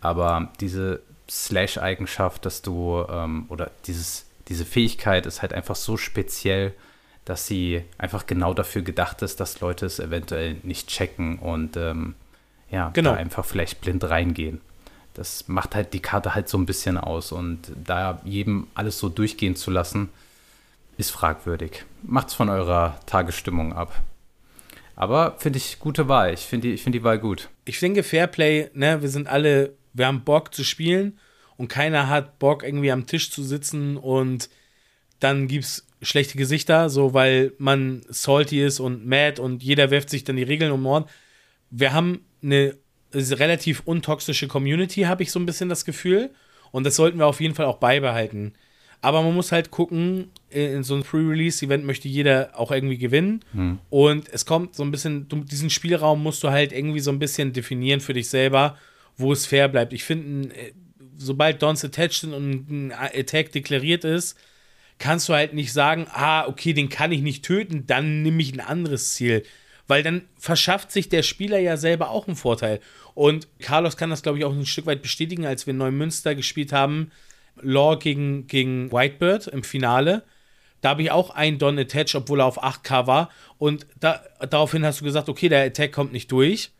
[0.00, 6.72] Aber diese Slash-Eigenschaft, dass du, ähm, oder dieses, diese Fähigkeit ist halt einfach so speziell,
[7.24, 12.14] dass sie einfach genau dafür gedacht ist, dass Leute es eventuell nicht checken und ähm,
[12.70, 13.12] ja, genau.
[13.12, 14.60] da einfach vielleicht blind reingehen
[15.16, 17.32] das macht halt die Karte halt so ein bisschen aus.
[17.32, 20.10] Und da jedem alles so durchgehen zu lassen,
[20.98, 21.84] ist fragwürdig.
[22.02, 23.94] Macht's von eurer Tagesstimmung ab.
[24.94, 26.34] Aber finde ich gute Wahl.
[26.34, 27.48] Ich finde die, ich find die Wahl gut.
[27.64, 31.18] Ich denke, Fairplay, ne, wir sind alle, wir haben Bock zu spielen
[31.56, 34.48] und keiner hat Bock, irgendwie am Tisch zu sitzen und
[35.20, 40.24] dann gibt's schlechte Gesichter, so weil man salty ist und mad und jeder wirft sich
[40.24, 41.04] dann die Regeln um den Ohren.
[41.70, 42.76] Wir haben eine
[43.14, 46.30] relativ untoxische Community, habe ich so ein bisschen das Gefühl.
[46.72, 48.52] Und das sollten wir auf jeden Fall auch beibehalten.
[49.00, 53.44] Aber man muss halt gucken, in so einem Pre-Release-Event möchte jeder auch irgendwie gewinnen.
[53.52, 53.78] Hm.
[53.88, 57.52] Und es kommt so ein bisschen, diesen Spielraum musst du halt irgendwie so ein bisschen
[57.52, 58.76] definieren für dich selber,
[59.16, 59.92] wo es fair bleibt.
[59.92, 60.72] Ich finde, äh,
[61.16, 64.36] sobald Dons attached sind und ein Attack deklariert ist,
[64.98, 68.52] kannst du halt nicht sagen, ah, okay, den kann ich nicht töten, dann nehme ich
[68.52, 69.42] ein anderes Ziel.
[69.88, 72.80] Weil dann verschafft sich der Spieler ja selber auch einen Vorteil.
[73.14, 76.34] Und Carlos kann das, glaube ich, auch ein Stück weit bestätigen, als wir in Neumünster
[76.34, 77.12] gespielt haben,
[77.62, 80.24] Law gegen, gegen Whitebird im Finale.
[80.80, 83.30] Da habe ich auch einen Don Attach, obwohl er auf 8K war.
[83.58, 86.70] Und da, daraufhin hast du gesagt, okay, der Attack kommt nicht durch.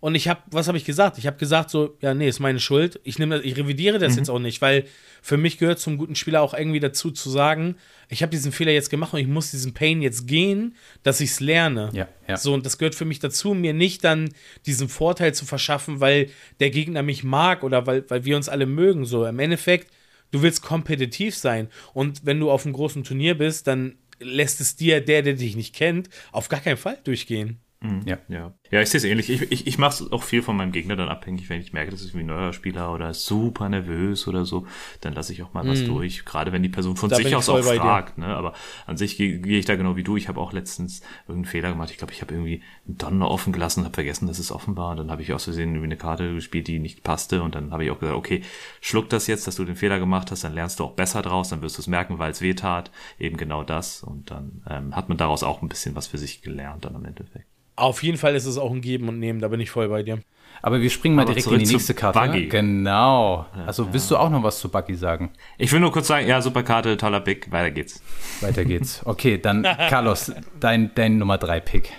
[0.00, 1.18] Und ich habe, was habe ich gesagt?
[1.18, 2.98] Ich habe gesagt so, ja, nee, ist meine Schuld.
[3.04, 4.18] Ich nehme das, ich revidiere das mhm.
[4.18, 4.86] jetzt auch nicht, weil
[5.20, 7.76] für mich gehört zum guten Spieler auch irgendwie dazu zu sagen,
[8.08, 11.30] ich habe diesen Fehler jetzt gemacht und ich muss diesen Pain jetzt gehen, dass ich
[11.30, 11.90] es lerne.
[11.92, 12.38] Ja, ja.
[12.38, 14.30] So, und das gehört für mich dazu, mir nicht dann
[14.64, 18.64] diesen Vorteil zu verschaffen, weil der Gegner mich mag oder weil, weil wir uns alle
[18.64, 19.04] mögen.
[19.04, 19.92] So, im Endeffekt,
[20.30, 21.68] du willst kompetitiv sein.
[21.92, 25.56] Und wenn du auf einem großen Turnier bist, dann lässt es dir, der, der dich
[25.56, 27.60] nicht kennt, auf gar keinen Fall durchgehen.
[27.82, 28.02] Mhm.
[28.04, 28.18] Ja.
[28.28, 28.52] ja.
[28.70, 29.30] Ja, ich sehe es ähnlich.
[29.30, 31.90] Ich, ich, ich mache es auch viel von meinem Gegner dann abhängig, wenn ich merke,
[31.90, 34.66] das ist wie ein neuer Spieler oder super nervös oder so,
[35.00, 35.86] dann lasse ich auch mal was mhm.
[35.86, 36.26] durch.
[36.26, 38.18] Gerade wenn die Person von da sich aus auch fragt.
[38.18, 38.26] Ne?
[38.26, 38.52] Aber
[38.86, 40.18] an sich gehe geh ich da genau wie du.
[40.18, 41.90] Ich habe auch letztens irgendeinen Fehler gemacht.
[41.90, 44.90] Ich glaube, ich habe irgendwie einen Donner offen gelassen, habe vergessen, dass es offen war.
[44.90, 47.42] Und dann habe ich aus Versehen irgendwie eine Karte gespielt, die nicht passte.
[47.42, 48.42] Und dann habe ich auch gesagt, okay,
[48.82, 51.48] schluck das jetzt, dass du den Fehler gemacht hast, dann lernst du auch besser draus,
[51.48, 52.90] dann wirst du es merken, weil es weh tat.
[53.18, 54.02] Eben genau das.
[54.02, 57.06] Und dann ähm, hat man daraus auch ein bisschen was für sich gelernt dann am
[57.06, 57.49] Endeffekt.
[57.80, 60.02] Auf jeden Fall ist es auch ein Geben und Nehmen, da bin ich voll bei
[60.02, 60.20] dir.
[60.62, 62.18] Aber wir springen mal Aber direkt in die nächste Karte.
[62.18, 62.46] Buggy.
[62.46, 63.46] Genau.
[63.66, 65.30] Also willst du auch noch was zu Buggy sagen?
[65.56, 68.02] Ich will nur kurz sagen, ja, super Karte, toller Pick, weiter geht's.
[68.40, 69.00] Weiter geht's.
[69.06, 71.92] Okay, dann Carlos, dein, dein Nummer 3 Pick.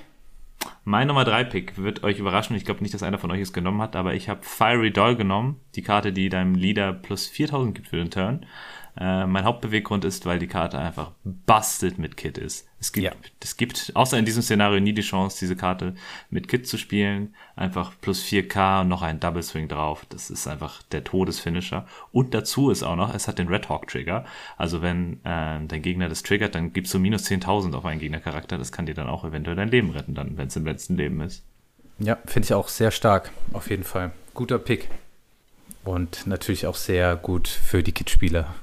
[0.84, 2.56] Mein Nummer 3 Pick wird euch überraschen.
[2.56, 5.16] Ich glaube nicht, dass einer von euch es genommen hat, aber ich habe Fiery Doll
[5.16, 5.60] genommen.
[5.76, 8.46] Die Karte, die deinem Leader plus 4000 gibt für den Turn.
[8.98, 12.68] Äh, mein Hauptbeweggrund ist, weil die Karte einfach busted mit Kit ist.
[12.80, 13.12] Es gibt, ja.
[13.40, 15.94] es gibt außer in diesem Szenario nie die Chance, diese Karte
[16.30, 17.36] mit Kit zu spielen.
[17.56, 20.06] Einfach plus 4K und noch ein Double Swing drauf.
[20.10, 21.86] Das ist einfach der Todesfinisher.
[22.12, 24.26] Und dazu ist auch noch, es hat den Red Hawk Trigger.
[24.58, 28.58] Also wenn äh, dein Gegner das triggert, dann gibst du minus 10.000 auf einen Gegnercharakter.
[28.58, 31.22] Das kann dir dann auch eventuell dein Leben retten, dann, wenn es im letzten Leben
[31.22, 31.44] ist.
[32.00, 33.32] Ja, finde ich auch sehr stark.
[33.54, 34.12] Auf jeden Fall.
[34.34, 34.90] Guter Pick.
[35.84, 38.54] Und natürlich auch sehr gut für die Kit-Spieler.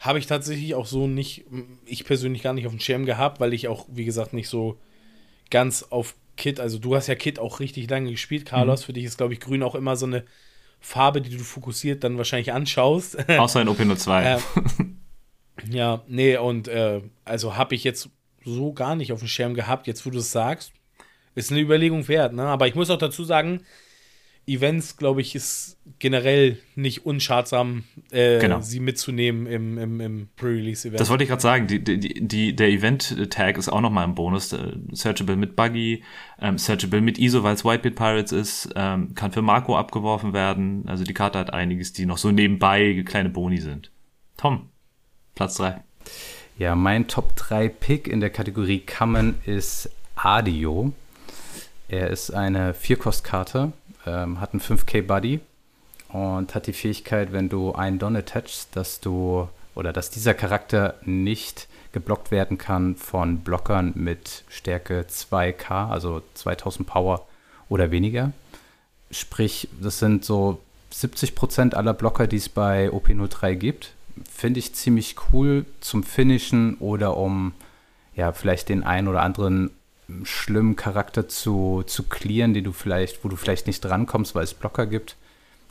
[0.00, 1.44] Habe ich tatsächlich auch so nicht,
[1.84, 4.78] ich persönlich gar nicht auf dem Schirm gehabt, weil ich auch, wie gesagt, nicht so
[5.50, 8.80] ganz auf Kit, also du hast ja Kit auch richtig lange gespielt, Carlos.
[8.80, 8.86] Mhm.
[8.86, 10.24] Für dich ist, glaube ich, grün auch immer so eine
[10.80, 13.28] Farbe, die du fokussiert dann wahrscheinlich anschaust.
[13.38, 14.36] Außer in OP02.
[14.36, 14.38] Äh,
[15.70, 18.08] ja, nee, und äh, also habe ich jetzt
[18.44, 20.72] so gar nicht auf dem Schirm gehabt, jetzt wo du es sagst.
[21.34, 22.42] Ist eine Überlegung wert, ne?
[22.42, 23.62] Aber ich muss auch dazu sagen,
[24.46, 28.60] Events, glaube ich, ist generell nicht unschadsam, äh, genau.
[28.60, 30.98] sie mitzunehmen im, im, im Pre-Release-Event.
[30.98, 31.68] Das wollte ich gerade sagen.
[31.68, 34.52] Die, die, die, der Event-Tag ist auch nochmal ein Bonus.
[34.52, 36.02] Äh, searchable mit Buggy,
[36.40, 40.84] ähm, Searchable mit ISO, weil es Whitebeard Pirates ist, ähm, kann für Marco abgeworfen werden.
[40.88, 43.92] Also die Karte hat einiges, die noch so nebenbei kleine Boni sind.
[44.36, 44.70] Tom,
[45.36, 45.82] Platz 3.
[46.58, 50.92] Ja, mein Top 3 Pick in der Kategorie Common ist Adio.
[51.88, 53.72] Er ist eine Vierkostkarte
[54.06, 55.40] ähm, hat einen 5K Buddy
[56.08, 60.94] und hat die Fähigkeit, wenn du einen Don attachst, dass du oder dass dieser Charakter
[61.04, 67.26] nicht geblockt werden kann von Blockern mit Stärke 2K, also 2000 Power
[67.68, 68.32] oder weniger.
[69.10, 70.60] Sprich, das sind so
[70.92, 73.92] 70% aller Blocker, die es bei OP03 gibt.
[74.30, 77.54] Finde ich ziemlich cool zum Finishen oder um
[78.14, 79.70] ja vielleicht den einen oder anderen
[80.24, 84.54] schlimmen Charakter zu, zu clearen, die du vielleicht, wo du vielleicht nicht drankommst, weil es
[84.54, 85.16] Blocker gibt.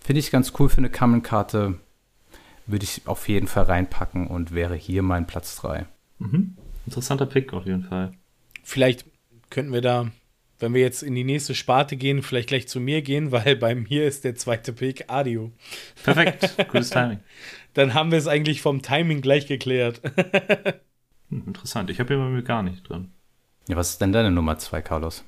[0.04, 1.75] Finde ich ganz cool für eine Kammenkarte.
[2.67, 5.86] Würde ich auf jeden Fall reinpacken und wäre hier mein Platz 3.
[6.19, 6.56] Mhm.
[6.86, 8.13] Interessanter Pick auf jeden Fall.
[8.63, 9.06] Vielleicht
[9.49, 10.12] könnten wir da,
[10.60, 13.75] wenn wir jetzt in die nächste Sparte gehen, vielleicht gleich zu mir gehen, weil bei
[13.75, 15.51] mir ist der zweite Pick Adio.
[16.04, 17.19] Perfekt, gutes Timing.
[17.73, 20.01] Dann haben wir es eigentlich vom Timing gleich geklärt.
[21.30, 23.12] hm, interessant, ich habe hier bei mir gar nicht drin.
[23.67, 25.24] Ja, was ist denn deine Nummer zwei, Carlos?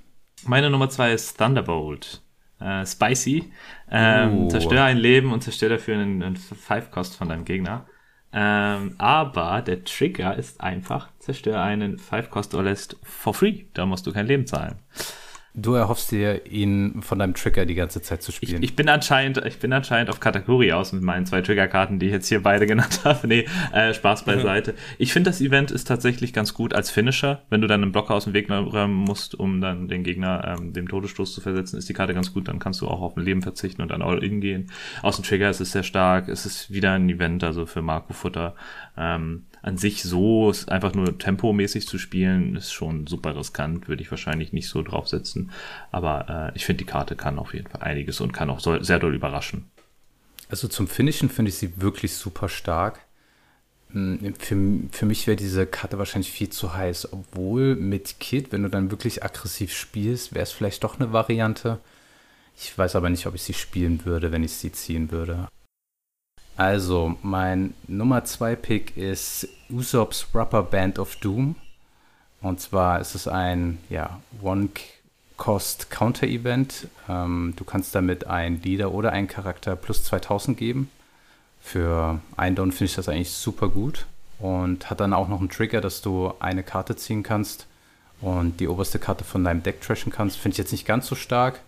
[0.45, 2.21] Meine Nummer zwei ist Thunderbolt.
[2.59, 3.51] Äh, spicy.
[3.91, 4.47] Ähm, uh.
[4.49, 7.85] Zerstöre ein Leben und zerstöre dafür einen, einen Five-Cost von deinem Gegner.
[8.35, 13.65] Ähm, aber der Trigger ist einfach, zerstöre einen Five-Cost Orlest for free.
[13.73, 14.79] Da musst du kein Leben zahlen.
[15.55, 18.63] Du erhoffst dir, ihn von deinem Trigger die ganze Zeit zu spielen.
[18.63, 22.07] Ich, ich bin anscheinend, ich bin anscheinend auf Kategorie aus mit meinen zwei Triggerkarten, die
[22.07, 23.27] ich jetzt hier beide genannt habe.
[23.27, 24.73] Nee, äh, Spaß beiseite.
[24.97, 27.43] Ich finde, das Event ist tatsächlich ganz gut als Finisher.
[27.51, 30.73] Wenn du dann einen Blocker aus dem Weg räumen musst, um dann den Gegner ähm,
[30.73, 32.47] dem Todesstoß zu versetzen, ist die Karte ganz gut.
[32.47, 34.71] Dann kannst du auch auf ein Leben verzichten und dann All-In gehen.
[35.03, 36.29] Aus dem Trigger ist es sehr stark.
[36.29, 38.55] Es ist wieder ein Event, also für Marco Futter.
[38.97, 44.11] Ähm, an sich so einfach nur tempomäßig zu spielen, ist schon super riskant, würde ich
[44.11, 45.51] wahrscheinlich nicht so draufsetzen.
[45.89, 48.83] Aber äh, ich finde, die Karte kann auf jeden Fall einiges und kann auch so,
[48.83, 49.71] sehr doll überraschen.
[50.49, 52.99] Also zum Finishen finde ich sie wirklich super stark.
[53.91, 54.57] Hm, für,
[54.91, 58.91] für mich wäre diese Karte wahrscheinlich viel zu heiß, obwohl mit Kit, wenn du dann
[58.91, 61.79] wirklich aggressiv spielst, wäre es vielleicht doch eine Variante.
[62.57, 65.47] Ich weiß aber nicht, ob ich sie spielen würde, wenn ich sie ziehen würde.
[66.55, 71.55] Also, mein Nummer 2 Pick ist Usopp's Rubber Band of Doom.
[72.41, 76.89] Und zwar ist es ein ja, One-Cost-Counter-Event.
[77.09, 80.91] Ähm, du kannst damit einen Leader oder einen Charakter plus 2000 geben.
[81.59, 84.05] Für einen Down finde ich das eigentlich super gut.
[84.37, 87.65] Und hat dann auch noch einen Trigger, dass du eine Karte ziehen kannst
[88.21, 90.37] und die oberste Karte von deinem Deck trashen kannst.
[90.37, 91.61] Finde ich jetzt nicht ganz so stark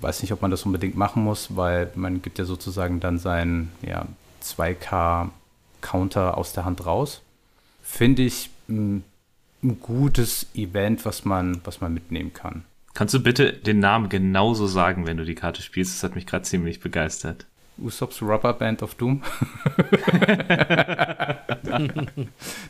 [0.00, 3.70] weiß nicht, ob man das unbedingt machen muss, weil man gibt ja sozusagen dann seinen
[3.82, 4.06] ja,
[4.42, 7.22] 2K-Counter aus der Hand raus.
[7.82, 9.04] Finde ich ein,
[9.82, 12.64] gutes Event, was man, was man mitnehmen kann.
[12.94, 15.96] Kannst du bitte den Namen genauso sagen, wenn du die Karte spielst?
[15.96, 17.44] Das hat mich gerade ziemlich begeistert.
[17.80, 19.22] Usopp's Rubber Band of Doom.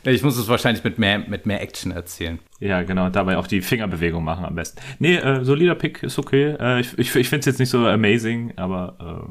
[0.03, 2.39] ich muss es wahrscheinlich mit mehr, mit mehr Action erzählen.
[2.59, 3.09] Ja, genau.
[3.09, 4.81] Dabei auch die Fingerbewegung machen am besten.
[4.99, 6.55] Nee, äh, solider Pick ist okay.
[6.59, 9.27] Äh, ich ich, ich finde es jetzt nicht so amazing, aber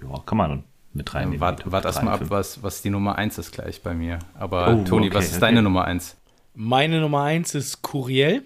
[0.00, 1.40] äh, ja, kann man mit reinnehmen.
[1.40, 4.18] Wart, wart erstmal ab, was, was die Nummer 1 ist gleich bei mir.
[4.34, 5.40] Aber oh, Toni, okay, was ist okay.
[5.40, 6.16] deine Nummer 1?
[6.54, 8.44] Meine Nummer 1 ist Curiel.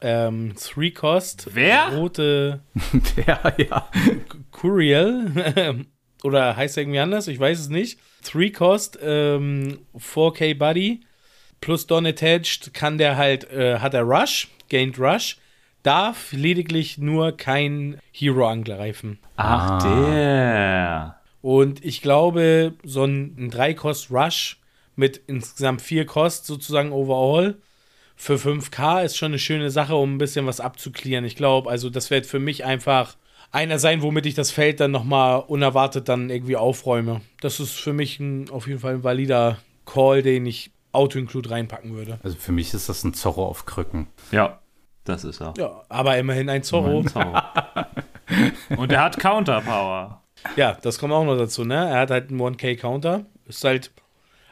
[0.00, 1.50] Ähm, Three Cost.
[1.52, 1.96] Wer?
[1.96, 2.60] Rote.
[3.26, 3.88] ja, ja.
[4.50, 5.86] Curiel.
[6.24, 7.28] Oder heißt er irgendwie anders?
[7.28, 8.00] Ich weiß es nicht.
[8.22, 11.00] Three Cost, ähm, 4K Buddy
[11.60, 15.38] plus Don Attached kann der halt, äh, hat er Rush, gained Rush,
[15.82, 19.18] darf lediglich nur kein Hero angreifen.
[19.36, 19.78] Ach, ah.
[19.84, 21.20] der.
[21.42, 24.58] Und ich glaube, so ein, ein 3-Cost Rush
[24.96, 27.56] mit insgesamt 4 Cost sozusagen overall
[28.16, 31.24] für 5K ist schon eine schöne Sache, um ein bisschen was abzuklären.
[31.24, 33.16] Ich glaube, also das wird für mich einfach
[33.54, 37.20] einer sein, womit ich das Feld dann nochmal unerwartet dann irgendwie aufräume.
[37.40, 41.94] Das ist für mich ein, auf jeden Fall ein valider Call, den ich Auto-Include reinpacken
[41.94, 42.18] würde.
[42.22, 44.08] Also für mich ist das ein Zorro auf Krücken.
[44.32, 44.60] Ja,
[45.04, 45.54] das ist er.
[45.56, 47.00] Ja, aber immerhin ein Zorro.
[47.00, 47.38] Immerhin Zorro.
[48.76, 50.22] Und er hat Counter-Power.
[50.56, 51.74] Ja, das kommt auch noch dazu, ne?
[51.74, 53.24] Er hat halt einen 1K-Counter.
[53.46, 53.92] Ist halt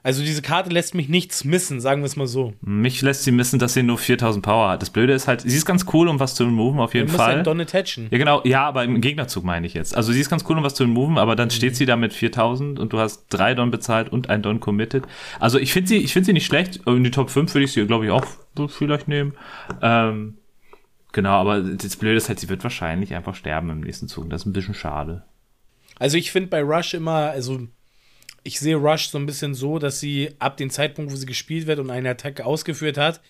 [0.04, 2.54] also diese Karte lässt mich nichts missen, sagen wir es mal so.
[2.60, 4.82] Mich lässt sie missen, dass sie nur 4000 Power hat.
[4.82, 7.36] Das Blöde ist halt, sie ist ganz cool, um was zu removen, auf jeden Fall.
[7.36, 8.08] Halt Don attachen.
[8.10, 8.42] Ja, genau.
[8.44, 9.96] Ja, aber im Gegnerzug meine ich jetzt.
[9.96, 11.52] Also sie ist ganz cool, um was zu removen, aber dann mhm.
[11.52, 15.04] steht sie da mit 4000 und du hast drei Don bezahlt und ein Don committed.
[15.38, 16.80] Also ich finde sie, ich finde sie nicht schlecht.
[16.86, 18.26] In die Top 5 würde ich sie, glaube ich, auch
[18.68, 19.34] vielleicht nehmen.
[19.82, 20.38] Ähm,
[21.12, 24.28] genau, aber das Blöde ist halt, sie wird wahrscheinlich einfach sterben im nächsten Zug.
[24.30, 25.22] Das ist ein bisschen schade.
[26.00, 27.68] Also ich finde bei Rush immer, also
[28.44, 31.66] ich sehe Rush so ein bisschen so, dass sie ab dem Zeitpunkt, wo sie gespielt
[31.66, 33.20] wird und eine Attacke ausgeführt hat,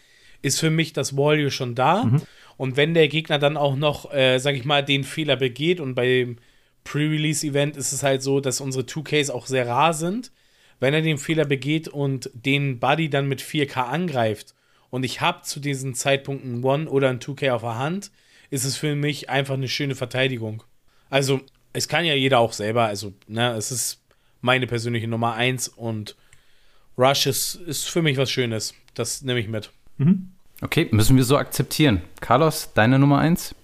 [0.40, 2.04] ist für mich das Value schon da.
[2.04, 2.22] Mhm.
[2.56, 5.94] Und wenn der Gegner dann auch noch, äh, sag ich mal, den Fehler begeht und
[5.94, 6.36] beim
[6.84, 10.32] Pre-Release-Event ist es halt so, dass unsere 2Ks auch sehr rar sind.
[10.80, 14.54] Wenn er den Fehler begeht und den Buddy dann mit 4K angreift
[14.90, 18.10] und ich habe zu diesem Zeitpunkt einen One oder ein 2K auf der Hand,
[18.50, 20.64] ist es für mich einfach eine schöne Verteidigung.
[21.08, 21.40] Also,
[21.72, 24.01] es kann ja jeder auch selber, also, ne, es ist
[24.42, 26.16] meine persönliche Nummer 1 und
[26.98, 28.74] Rush ist, ist für mich was Schönes.
[28.94, 29.70] Das nehme ich mit.
[29.96, 30.32] Mhm.
[30.60, 32.02] Okay, müssen wir so akzeptieren.
[32.20, 33.54] Carlos, deine Nummer 1?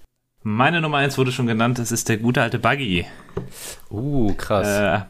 [0.42, 3.04] Meine Nummer 1 wurde schon genannt, das ist der gute alte Buggy.
[3.90, 4.66] Uh, krass.
[4.66, 5.04] Äh,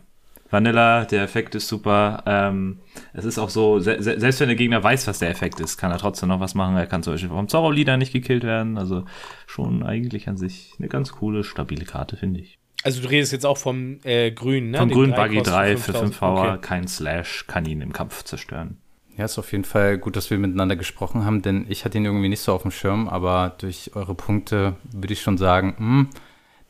[0.50, 2.22] Vanilla, der Effekt ist super.
[2.26, 2.78] Ähm,
[3.12, 5.92] es ist auch so, se selbst wenn der Gegner weiß, was der Effekt ist, kann
[5.92, 6.76] er trotzdem noch was machen.
[6.76, 8.78] Er kann zum Beispiel vom Zorro-Leader nicht gekillt werden.
[8.78, 9.04] Also
[9.46, 12.58] schon eigentlich an sich eine ganz coole, stabile Karte, finde ich.
[12.88, 14.78] Also du redest jetzt auch vom äh, Grün, ne?
[14.78, 16.58] Vom Grün Buggy 3 für 5 Power, okay.
[16.62, 18.78] kein Slash, kann ihn im Kampf zerstören.
[19.14, 22.06] Ja, ist auf jeden Fall gut, dass wir miteinander gesprochen haben, denn ich hatte ihn
[22.06, 25.86] irgendwie nicht so auf dem Schirm, aber durch eure Punkte würde ich schon sagen, mh,
[25.86, 26.08] hm,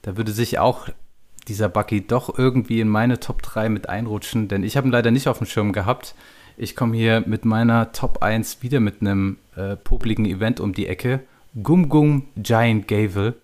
[0.03, 0.89] da würde sich auch
[1.47, 5.13] dieser Buggy doch irgendwie in meine Top 3 mit einrutschen, denn ich habe ihn leider
[5.13, 6.17] nicht auf dem Schirm gehabt.
[6.57, 10.89] Ich komme hier mit meiner Top 1 wieder mit einem äh, popligen Event um die
[10.89, 11.21] Ecke.
[11.63, 13.37] Gum Gum Giant Gavel.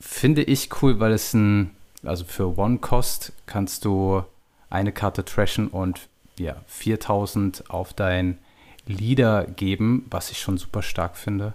[0.00, 1.70] Finde ich cool, weil es ein
[2.02, 4.22] also für One Cost kannst du
[4.70, 8.38] eine Karte trashen und ja, 4000 auf dein
[8.86, 11.54] Leader geben, was ich schon super stark finde.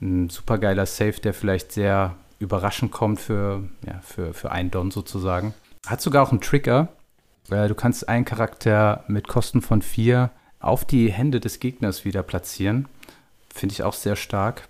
[0.00, 4.90] ein super geiler Save, der vielleicht sehr überraschend kommt für, ja, für, für einen Don
[4.90, 5.54] sozusagen.
[5.86, 6.88] Hat sogar auch einen Trigger.
[7.48, 12.86] Du kannst einen Charakter mit Kosten von vier auf die Hände des Gegners wieder platzieren.
[13.52, 14.68] Finde ich auch sehr stark.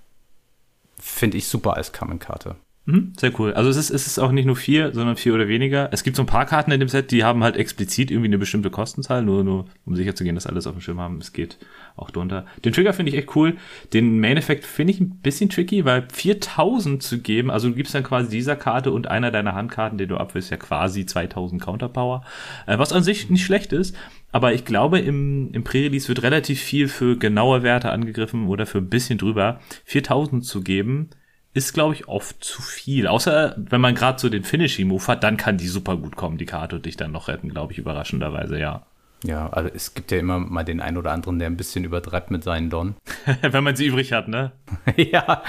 [0.99, 2.57] Finde ich super als Common-Karte.
[2.89, 3.53] Mhm, sehr cool.
[3.53, 5.91] Also es ist, es ist auch nicht nur vier, sondern vier oder weniger.
[5.93, 8.39] Es gibt so ein paar Karten in dem Set, die haben halt explizit irgendwie eine
[8.39, 11.19] bestimmte Kostenzahl, nur, nur um sicher zu gehen, dass alles auf dem Schirm haben.
[11.19, 11.59] Es geht
[11.97, 12.47] auch drunter.
[12.65, 13.59] Den Trigger finde ich echt cool.
[13.93, 17.95] Den Main Effect finde ich ein bisschen tricky, weil 4000 zu geben, also du gibst
[17.95, 22.25] dann quasi dieser Karte und einer deiner Handkarten, den du abwirfst, ja quasi 2000 Counterpower.
[22.67, 23.95] Äh, was an sich nicht schlecht ist.
[24.33, 28.79] Aber ich glaube, im, im Pre-Release wird relativ viel für genaue Werte angegriffen oder für
[28.79, 29.61] ein bisschen drüber.
[29.85, 31.11] 4000 zu geben,
[31.59, 33.07] ist, glaube ich, oft zu viel.
[33.07, 36.47] Außer wenn man gerade so den Finishing-Move hat, dann kann die super gut kommen, die
[36.47, 38.87] Karte, und dich dann noch retten, glaube ich, überraschenderweise, ja.
[39.25, 42.31] Ja, also es gibt ja immer mal den einen oder anderen, der ein bisschen übertreibt
[42.31, 42.95] mit seinen Don.
[43.43, 44.53] wenn man sie übrig hat, ne?
[44.97, 45.43] ja.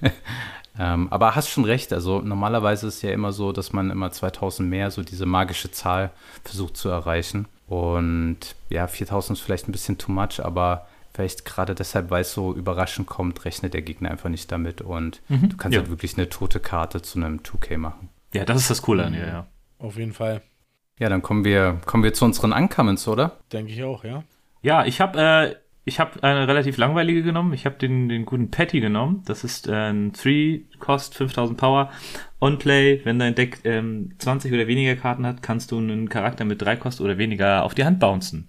[0.78, 4.12] ähm, aber hast schon recht, also normalerweise ist es ja immer so, dass man immer
[4.12, 6.10] 2000 mehr, so diese magische Zahl
[6.44, 7.46] versucht zu erreichen.
[7.66, 12.32] Und ja, 4000 ist vielleicht ein bisschen too much, aber Vielleicht gerade deshalb, weil es
[12.32, 15.80] so überraschend kommt, rechnet der Gegner einfach nicht damit und mhm, du kannst ja.
[15.80, 18.08] halt wirklich eine tote Karte zu einem 2K machen.
[18.32, 19.46] Ja, das ist das Coole an ihr, ja.
[19.78, 20.42] Auf jeden Fall.
[20.98, 23.38] Ja, dann kommen wir, kommen wir zu unseren Uncommons, oder?
[23.52, 24.24] Denke ich auch, ja.
[24.62, 27.52] Ja, ich habe äh, ich hab eine relativ langweilige genommen.
[27.52, 29.22] Ich habe den, den guten Patty genommen.
[29.26, 31.90] Das ist äh, ein 3-Cost, 5000 Power.
[32.40, 36.62] On-Play, wenn dein Deck ähm, 20 oder weniger Karten hat, kannst du einen Charakter mit
[36.62, 38.48] 3 Cost oder weniger auf die Hand bouncen.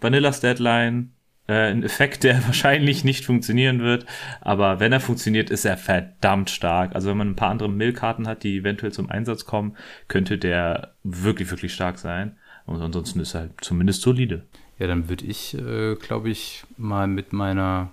[0.00, 1.13] Vanillas Deadline,
[1.46, 4.06] äh, ein Effekt, der wahrscheinlich nicht funktionieren wird.
[4.40, 6.94] Aber wenn er funktioniert, ist er verdammt stark.
[6.94, 9.76] Also wenn man ein paar andere Mill-Karten hat, die eventuell zum Einsatz kommen,
[10.08, 12.36] könnte der wirklich, wirklich stark sein.
[12.66, 14.42] Und ansonsten ist er halt zumindest solide.
[14.78, 17.90] Ja, dann würde ich, äh, glaube ich, mal mit meiner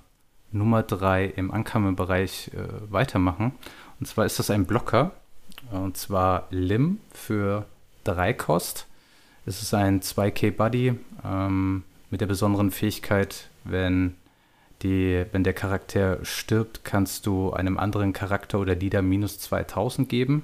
[0.51, 3.53] Nummer 3 im Ankammerbereich äh, weitermachen.
[3.99, 5.11] Und zwar ist das ein Blocker.
[5.71, 7.65] Und zwar Lim für
[8.05, 8.87] 3 Kost.
[9.45, 10.93] Es ist ein 2K Buddy.
[11.23, 14.15] Ähm, mit der besonderen Fähigkeit, wenn,
[14.83, 20.43] die, wenn der Charakter stirbt, kannst du einem anderen Charakter oder Leader minus 2000 geben.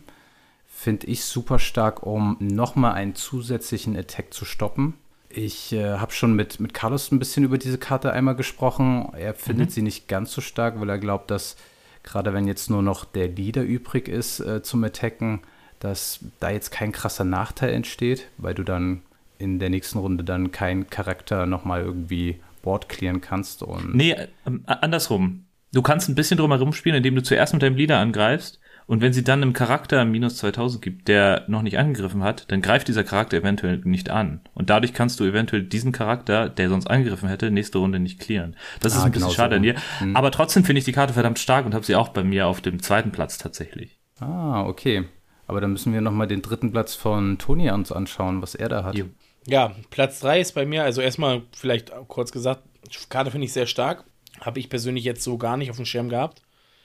[0.67, 4.93] Finde ich super stark, um nochmal einen zusätzlichen Attack zu stoppen.
[5.29, 9.09] Ich äh, habe schon mit, mit Carlos ein bisschen über diese Karte einmal gesprochen.
[9.13, 9.71] Er findet mhm.
[9.71, 11.57] sie nicht ganz so stark, weil er glaubt, dass
[12.03, 15.41] gerade wenn jetzt nur noch der Leader übrig ist äh, zum Attacken,
[15.79, 19.01] dass da jetzt kein krasser Nachteil entsteht, weil du dann
[19.39, 23.63] in der nächsten Runde dann keinen Charakter nochmal irgendwie Board clearen kannst.
[23.63, 24.27] Und nee, äh,
[24.65, 25.45] andersrum.
[25.73, 29.01] Du kannst ein bisschen drum herum spielen, indem du zuerst mit deinem Leader angreifst und
[29.01, 32.87] wenn sie dann einem Charakter minus 2000 gibt, der noch nicht angegriffen hat, dann greift
[32.87, 34.39] dieser Charakter eventuell nicht an.
[34.53, 38.55] Und dadurch kannst du eventuell diesen Charakter, der sonst angegriffen hätte, nächste Runde nicht clearen.
[38.79, 39.57] Das ah, ist ein bisschen genau schade so.
[39.57, 39.75] an dir.
[39.99, 40.15] Hm.
[40.15, 42.61] Aber trotzdem finde ich die Karte verdammt stark und habe sie auch bei mir auf
[42.61, 43.99] dem zweiten Platz tatsächlich.
[44.21, 45.03] Ah, okay.
[45.47, 48.85] Aber dann müssen wir nochmal den dritten Platz von Toni uns anschauen, was er da
[48.85, 48.95] hat.
[48.95, 49.05] Jo.
[49.47, 52.63] Ja, Platz 3 ist bei mir, also erstmal vielleicht kurz gesagt,
[53.09, 54.03] Karte finde ich sehr stark.
[54.41, 56.41] Habe ich persönlich jetzt so gar nicht auf dem Schirm gehabt.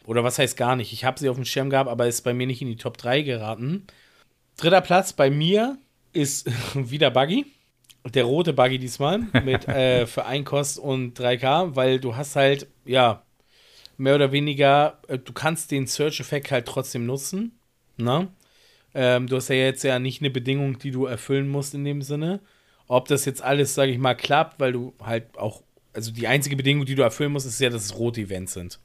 [0.07, 0.92] Oder was heißt gar nicht?
[0.92, 2.96] Ich habe sie auf dem Schirm gehabt, aber ist bei mir nicht in die Top
[2.98, 3.87] 3 geraten.
[4.57, 5.77] Dritter Platz bei mir
[6.12, 7.46] ist wieder Buggy.
[8.14, 12.68] Der rote Buggy diesmal mit äh, für 1 Kost und 3K, weil du hast halt,
[12.85, 13.22] ja,
[13.96, 17.59] mehr oder weniger, äh, du kannst den Search-Effekt halt trotzdem nutzen.
[17.96, 18.29] Ne?
[18.94, 22.03] Ähm, du hast ja jetzt ja nicht eine Bedingung, die du erfüllen musst in dem
[22.03, 22.40] Sinne.
[22.88, 26.57] Ob das jetzt alles, sage ich mal, klappt, weil du halt auch, also die einzige
[26.57, 28.79] Bedingung, die du erfüllen musst, ist ja, dass es rote Events sind.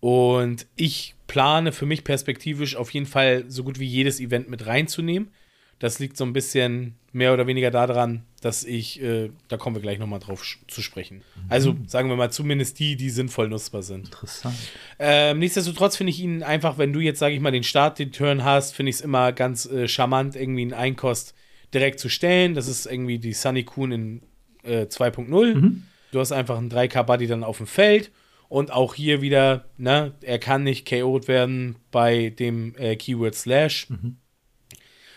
[0.00, 4.66] Und ich plane für mich perspektivisch auf jeden Fall so gut wie jedes Event mit
[4.66, 5.30] reinzunehmen.
[5.78, 9.82] Das liegt so ein bisschen mehr oder weniger daran, dass ich, äh, da kommen wir
[9.82, 11.18] gleich nochmal drauf zu sprechen.
[11.18, 11.42] Mhm.
[11.48, 14.06] Also sagen wir mal zumindest die, die sinnvoll nutzbar sind.
[14.06, 14.56] Interessant.
[14.98, 18.10] Ähm, nichtsdestotrotz finde ich ihn einfach, wenn du jetzt, sage ich mal, den Start, den
[18.10, 21.34] Turn hast, finde ich es immer ganz äh, charmant, irgendwie einen Einkost
[21.74, 22.54] direkt zu stellen.
[22.54, 24.22] Das ist irgendwie die Sunny Coon in
[24.62, 25.54] äh, 2.0.
[25.54, 25.82] Mhm.
[26.12, 28.10] Du hast einfach einen 3K-Buddy dann auf dem Feld.
[28.48, 33.90] Und auch hier wieder, ne, er kann nicht KO'd werden bei dem äh, Keyword Slash.
[33.90, 34.16] Mhm.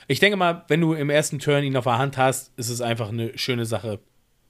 [0.07, 2.81] Ich denke mal, wenn du im ersten Turn ihn auf der Hand hast, ist es
[2.81, 3.99] einfach eine schöne Sache.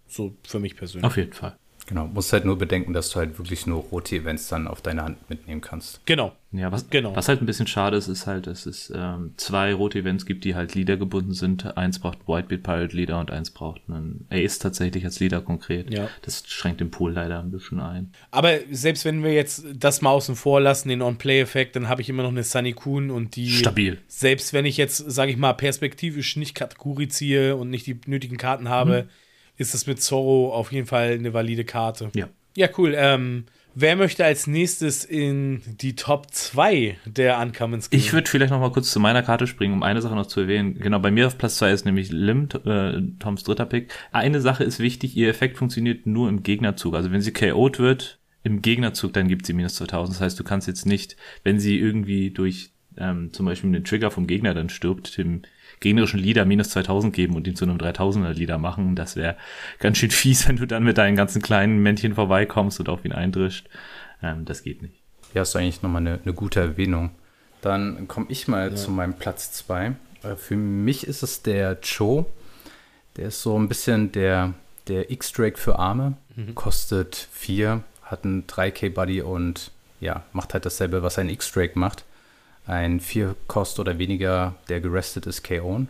[0.07, 1.05] So für mich persönlich.
[1.05, 1.55] Auf jeden Fall.
[1.91, 5.03] Genau, musst halt nur bedenken, dass du halt wirklich nur rote Events dann auf deine
[5.03, 5.99] Hand mitnehmen kannst.
[6.05, 6.31] Genau.
[6.53, 7.13] Ja, was, genau.
[7.17, 10.45] was halt ein bisschen schade ist, ist halt, dass es ähm, zwei rote Events gibt,
[10.45, 11.75] die halt Leader gebunden sind.
[11.75, 15.93] Eins braucht Whitebeard Pirate Leader und eins braucht einen Ace tatsächlich als Leader konkret.
[15.93, 16.07] Ja.
[16.21, 18.13] Das schränkt den Pool leider ein bisschen ein.
[18.31, 22.07] Aber selbst wenn wir jetzt das mal außen vor lassen, den On-Play-Effekt, dann habe ich
[22.07, 23.49] immer noch eine Sunny Coon und die.
[23.49, 23.97] Stabil.
[24.07, 28.37] Selbst wenn ich jetzt, sage ich mal, perspektivisch nicht Kategorie ziehe und nicht die nötigen
[28.37, 29.09] Karten habe, mhm
[29.61, 32.09] ist das mit Zorro auf jeden Fall eine valide Karte.
[32.13, 32.27] Ja.
[32.57, 32.93] Ja, cool.
[32.97, 37.99] Ähm, Wer möchte als nächstes in die Top 2 der Uncommons gehen?
[37.99, 40.41] Ich würde vielleicht noch mal kurz zu meiner Karte springen, um eine Sache noch zu
[40.41, 40.77] erwähnen.
[40.77, 43.93] Genau, bei mir auf Platz 2 ist nämlich Lim, äh, Toms dritter Pick.
[44.11, 46.95] Eine Sache ist wichtig, ihr Effekt funktioniert nur im Gegnerzug.
[46.95, 50.15] Also wenn sie KO'd wird, im Gegnerzug, dann gibt sie minus 2000.
[50.15, 54.11] Das heißt, du kannst jetzt nicht, wenn sie irgendwie durch ähm, zum Beispiel einen Trigger
[54.11, 55.43] vom Gegner dann stirbt, dem
[55.81, 58.95] gegnerischen Leader minus 2000 geben und ihn zu einem 3000er Leader machen.
[58.95, 59.35] Das wäre
[59.79, 63.11] ganz schön fies, wenn du dann mit deinen ganzen kleinen Männchen vorbeikommst und auf ihn
[63.11, 63.67] eindrischt.
[64.23, 64.95] Ähm, das geht nicht.
[65.33, 67.11] Ja, ist eigentlich nochmal eine, eine gute Erwähnung.
[67.61, 68.75] Dann komme ich mal ja.
[68.75, 69.95] zu meinem Platz 2.
[70.23, 72.25] Äh, für mich ist es der Joe.
[73.17, 74.53] Der ist so ein bisschen der,
[74.87, 76.13] der X-Drake für Arme.
[76.35, 76.55] Mhm.
[76.55, 82.05] Kostet 4, hat einen 3K-Buddy und ja, macht halt dasselbe, was ein X-Drake macht
[82.71, 85.85] ein 4 Kost oder weniger, der gerestet ist, KO.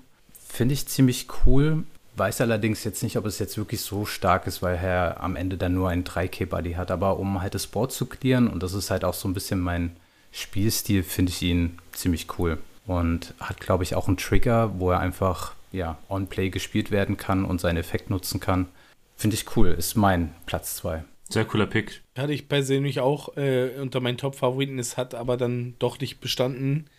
[0.47, 1.84] Finde ich ziemlich cool.
[2.17, 5.57] Weiß allerdings jetzt nicht, ob es jetzt wirklich so stark ist, weil er am Ende
[5.57, 6.91] dann nur einen 3K-Buddy hat.
[6.91, 9.61] Aber um halt das Board zu clearen, und das ist halt auch so ein bisschen
[9.61, 9.95] mein
[10.32, 12.57] Spielstil, finde ich ihn ziemlich cool.
[12.86, 17.45] Und hat, glaube ich, auch einen Trigger, wo er einfach ja, on-play gespielt werden kann
[17.45, 18.67] und seinen Effekt nutzen kann.
[19.15, 21.03] Finde ich cool, ist mein Platz 2.
[21.32, 22.03] Sehr cooler Pick.
[22.17, 24.79] Hatte ich persönlich auch äh, unter meinen Top-Favoriten.
[24.79, 26.89] Es hat aber dann doch nicht bestanden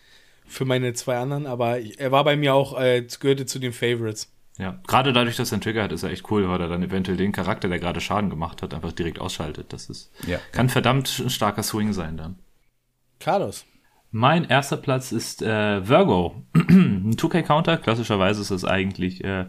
[0.47, 1.45] für meine zwei anderen.
[1.45, 4.31] Aber er war bei mir auch, äh, gehörte zu den Favorites.
[4.57, 6.83] Ja, gerade dadurch, dass er einen Trigger hat, ist er echt cool, weil er dann
[6.83, 9.73] eventuell den Charakter, der gerade Schaden gemacht hat, einfach direkt ausschaltet.
[9.73, 10.39] Das ist, ja.
[10.51, 12.37] kann verdammt ein starker Swing sein dann.
[13.19, 13.65] Carlos.
[14.11, 16.43] Mein erster Platz ist äh, Virgo.
[16.53, 17.77] ein 2K-Counter.
[17.77, 19.45] Klassischerweise ist es eigentlich äh,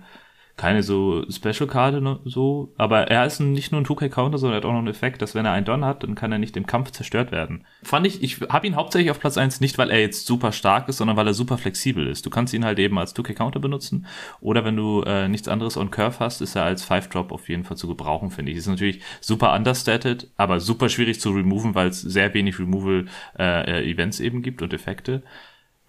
[0.57, 4.65] keine so Special-Karte ne, so, aber er ist nicht nur ein 2K-Counter, sondern er hat
[4.65, 6.67] auch noch einen Effekt, dass wenn er einen Don hat, dann kann er nicht im
[6.67, 7.65] Kampf zerstört werden.
[7.83, 10.89] Fand ich, ich habe ihn hauptsächlich auf Platz 1 nicht, weil er jetzt super stark
[10.89, 12.25] ist, sondern weil er super flexibel ist.
[12.25, 14.07] Du kannst ihn halt eben als 2K-Counter benutzen
[14.41, 17.65] oder wenn du äh, nichts anderes on Curve hast, ist er als 5-Drop auf jeden
[17.65, 18.59] Fall zu gebrauchen, finde ich.
[18.59, 24.25] Ist natürlich super understated, aber super schwierig zu removen, weil es sehr wenig Removal-Events äh,
[24.25, 25.23] eben gibt und Effekte.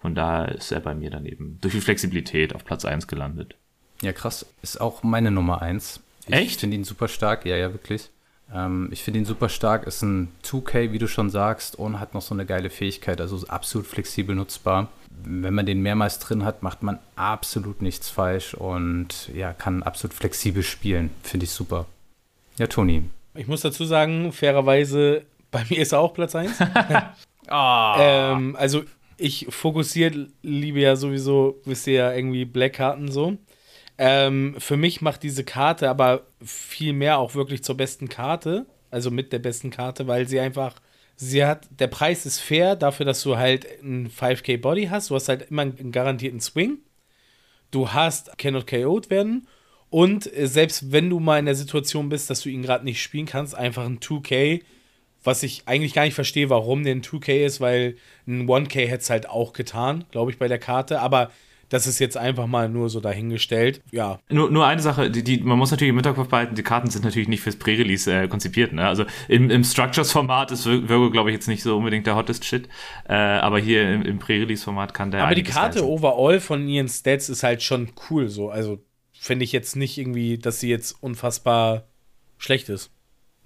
[0.00, 3.56] Von daher ist er bei mir dann eben durch die Flexibilität auf Platz 1 gelandet.
[4.02, 4.46] Ja, krass.
[4.62, 6.00] Ist auch meine Nummer eins.
[6.26, 6.50] Ich Echt?
[6.52, 7.46] Ich finde ihn super stark.
[7.46, 8.10] Ja, ja, wirklich.
[8.54, 9.86] Ähm, ich finde ihn super stark.
[9.86, 13.20] Ist ein 2K, wie du schon sagst, und hat noch so eine geile Fähigkeit.
[13.20, 14.88] Also absolut flexibel nutzbar.
[15.24, 20.14] Wenn man den mehrmals drin hat, macht man absolut nichts falsch und ja, kann absolut
[20.14, 21.10] flexibel spielen.
[21.22, 21.86] Finde ich super.
[22.58, 23.04] Ja, Toni.
[23.34, 26.52] Ich muss dazu sagen, fairerweise, bei mir ist er auch Platz 1.
[27.50, 27.94] oh.
[27.98, 28.84] ähm, also
[29.18, 33.38] ich fokussiere, liebe ja sowieso, wisst ihr ja, irgendwie Black-Karten so.
[33.98, 39.10] Ähm, für mich macht diese Karte aber viel mehr auch wirklich zur besten Karte, also
[39.10, 40.74] mit der besten Karte, weil sie einfach,
[41.16, 45.14] sie hat, der Preis ist fair dafür, dass du halt einen 5K Body hast, du
[45.14, 46.78] hast halt immer einen garantierten Swing,
[47.70, 49.48] du hast cannot KO'd werden.
[49.88, 53.02] Und äh, selbst wenn du mal in der Situation bist, dass du ihn gerade nicht
[53.02, 54.62] spielen kannst, einfach ein 2K,
[55.24, 59.02] was ich eigentlich gar nicht verstehe, warum der ein 2K ist, weil ein 1K hätte
[59.02, 61.30] es halt auch getan, glaube ich, bei der Karte, aber
[61.68, 63.82] das ist jetzt einfach mal nur so dahingestellt.
[63.90, 64.20] Ja.
[64.28, 67.04] Nur, nur eine Sache, die, die, man muss natürlich im Hinterkopf behalten, die Karten sind
[67.04, 68.72] natürlich nicht fürs Pre-Release äh, konzipiert.
[68.72, 68.86] Ne?
[68.86, 72.68] Also im, im Structures-Format ist Virgo, glaube ich, jetzt nicht so unbedingt der hottest Shit.
[73.08, 75.24] Äh, aber hier im, im Pre-Release-Format kann der.
[75.24, 75.88] Aber die Karte heißen.
[75.88, 78.48] overall von ihren Stats ist halt schon cool so.
[78.50, 78.78] Also
[79.12, 81.84] finde ich jetzt nicht irgendwie, dass sie jetzt unfassbar
[82.38, 82.90] schlecht ist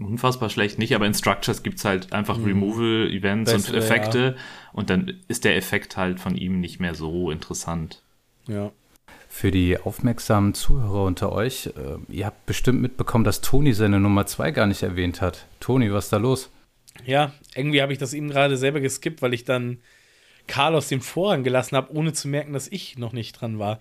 [0.01, 2.45] unfassbar schlecht nicht, aber in Structures gibt es halt einfach mhm.
[2.45, 4.43] Removal-Events und Effekte ja.
[4.73, 8.03] und dann ist der Effekt halt von ihm nicht mehr so interessant.
[8.47, 8.73] Ja.
[9.29, 14.27] Für die aufmerksamen Zuhörer unter euch, äh, ihr habt bestimmt mitbekommen, dass Toni seine Nummer
[14.27, 15.47] 2 gar nicht erwähnt hat.
[15.61, 16.51] Toni, was ist da los?
[17.07, 19.79] Ja, irgendwie habe ich das ihm gerade selber geskippt, weil ich dann
[20.47, 23.79] Carlos den Vorrang gelassen habe, ohne zu merken, dass ich noch nicht dran war.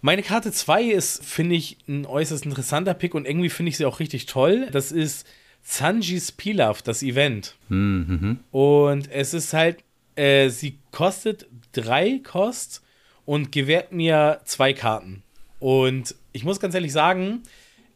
[0.00, 3.86] Meine Karte 2 ist, finde ich, ein äußerst interessanter Pick und irgendwie finde ich sie
[3.86, 4.68] auch richtig toll.
[4.72, 5.26] Das ist
[5.62, 7.56] Sanji's Pilaf, das Event.
[7.68, 8.40] Mhm.
[8.50, 9.84] Und es ist halt,
[10.16, 12.82] äh, sie kostet drei Kost
[13.30, 15.22] und gewährt mir zwei Karten.
[15.60, 17.44] Und ich muss ganz ehrlich sagen,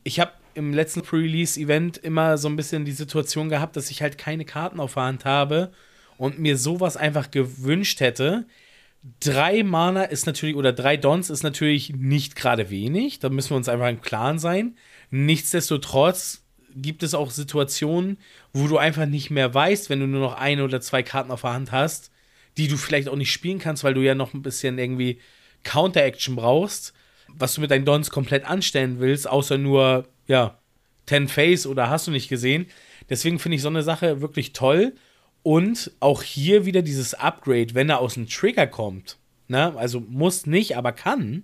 [0.05, 4.17] ich habe im letzten Pre-Release-Event immer so ein bisschen die Situation gehabt, dass ich halt
[4.17, 5.73] keine Karten auf der Hand habe
[6.19, 8.47] und mir sowas einfach gewünscht hätte.
[9.19, 13.19] Drei Mana ist natürlich, oder drei Dons ist natürlich nicht gerade wenig.
[13.19, 14.77] Da müssen wir uns einfach im Klaren sein.
[15.11, 16.45] Nichtsdestotrotz
[16.77, 18.19] gibt es auch Situationen,
[18.53, 21.41] wo du einfach nicht mehr weißt, wenn du nur noch eine oder zwei Karten auf
[21.41, 22.13] der Hand hast,
[22.57, 25.21] die du vielleicht auch nicht spielen kannst, weil du ja noch ein bisschen irgendwie
[25.65, 26.93] Counter-Action brauchst,
[27.29, 30.59] was du mit deinen Dons komplett anstellen willst, außer nur, ja,
[31.07, 32.67] Ten Face oder hast du nicht gesehen.
[33.11, 34.95] Deswegen finde ich so eine Sache wirklich toll.
[35.43, 39.77] Und auch hier wieder dieses Upgrade, wenn er aus dem Trigger kommt, ne?
[39.77, 41.43] also muss nicht, aber kann,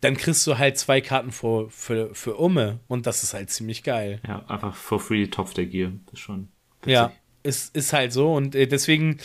[0.00, 3.84] dann kriegst du halt zwei Karten für, für, für Umme und das ist halt ziemlich
[3.84, 4.20] geil.
[4.26, 5.92] Ja, einfach for free Top der Gear.
[6.06, 6.48] Das ist schon.
[6.80, 6.92] Witzig.
[6.92, 7.12] Ja,
[7.42, 9.18] es ist halt so und äh, deswegen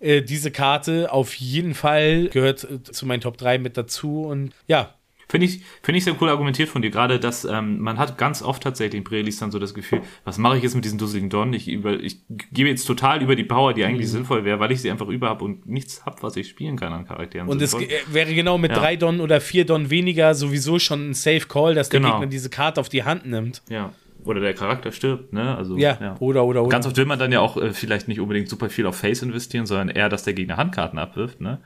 [0.00, 4.52] äh, diese Karte auf jeden Fall gehört äh, zu meinen Top 3 mit dazu und
[4.66, 4.94] ja.
[5.28, 6.90] Finde ich, finde ich sehr cool argumentiert von dir.
[6.90, 10.38] Gerade, dass ähm, man hat ganz oft tatsächlich in Pre-Release dann so das Gefühl, was
[10.38, 11.52] mache ich jetzt mit diesen dusseligen Don?
[11.52, 14.12] Ich, über, ich gebe jetzt total über die Power, die eigentlich mhm.
[14.12, 16.92] sinnvoll wäre, weil ich sie einfach über habe und nichts habe, was ich spielen kann
[16.92, 17.46] an Charakteren.
[17.46, 17.76] Und es
[18.08, 18.78] wäre genau mit ja.
[18.78, 22.14] drei Don oder vier Don weniger sowieso schon ein Safe Call, dass der genau.
[22.14, 23.62] Gegner diese Karte auf die Hand nimmt.
[23.68, 23.92] Ja
[24.24, 25.56] oder der Charakter stirbt, ne?
[25.56, 26.70] Also, ja, ja, oder, oder, oder.
[26.70, 29.22] Ganz oft will man dann ja auch äh, vielleicht nicht unbedingt super viel auf Face
[29.22, 31.60] investieren, sondern eher, dass der Gegner Handkarten abwirft, ne?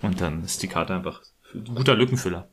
[0.00, 1.22] Und dann ist die Karte einfach
[1.54, 2.48] ein guter Lückenfüller.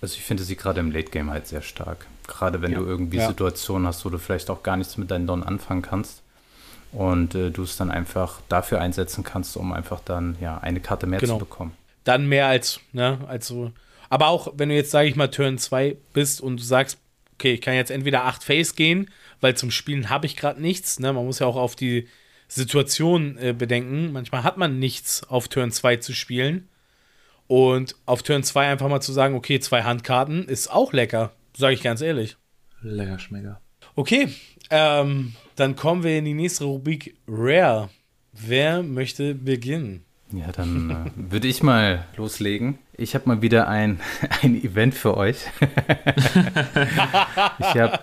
[0.00, 2.06] Also ich finde sie gerade im Late Game halt sehr stark.
[2.26, 2.78] Gerade wenn ja.
[2.78, 3.28] du irgendwie ja.
[3.28, 6.22] Situationen hast, wo du vielleicht auch gar nichts mit deinen Don anfangen kannst
[6.92, 11.06] und äh, du es dann einfach dafür einsetzen kannst, um einfach dann ja eine Karte
[11.06, 11.34] mehr genau.
[11.34, 11.72] zu bekommen.
[12.04, 13.72] Dann mehr als, ne, als so.
[14.10, 16.98] Aber auch, wenn du jetzt, sage ich mal, Turn 2 bist und du sagst,
[17.34, 19.10] okay, ich kann jetzt entweder 8 Face gehen,
[19.40, 21.12] weil zum Spielen habe ich gerade nichts, ne?
[21.12, 22.08] Man muss ja auch auf die
[22.48, 24.12] Situation äh, bedenken.
[24.12, 26.68] Manchmal hat man nichts auf Turn 2 zu spielen.
[27.46, 31.74] Und auf Turn 2 einfach mal zu sagen, okay, zwei Handkarten ist auch lecker, sage
[31.74, 32.36] ich ganz ehrlich.
[32.80, 33.60] Lecker Schmecker.
[33.96, 34.28] Okay,
[34.70, 37.90] ähm, dann kommen wir in die nächste Rubrik Rare.
[38.32, 40.03] Wer möchte beginnen?
[40.32, 42.78] Ja, dann äh, würde ich mal loslegen.
[42.96, 44.00] Ich habe mal wieder ein,
[44.42, 45.46] ein Event für euch.
[47.58, 48.00] ich habe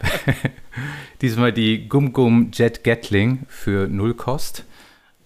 [1.21, 4.65] diesmal die Gum Gum Jet Gatling für null Kost.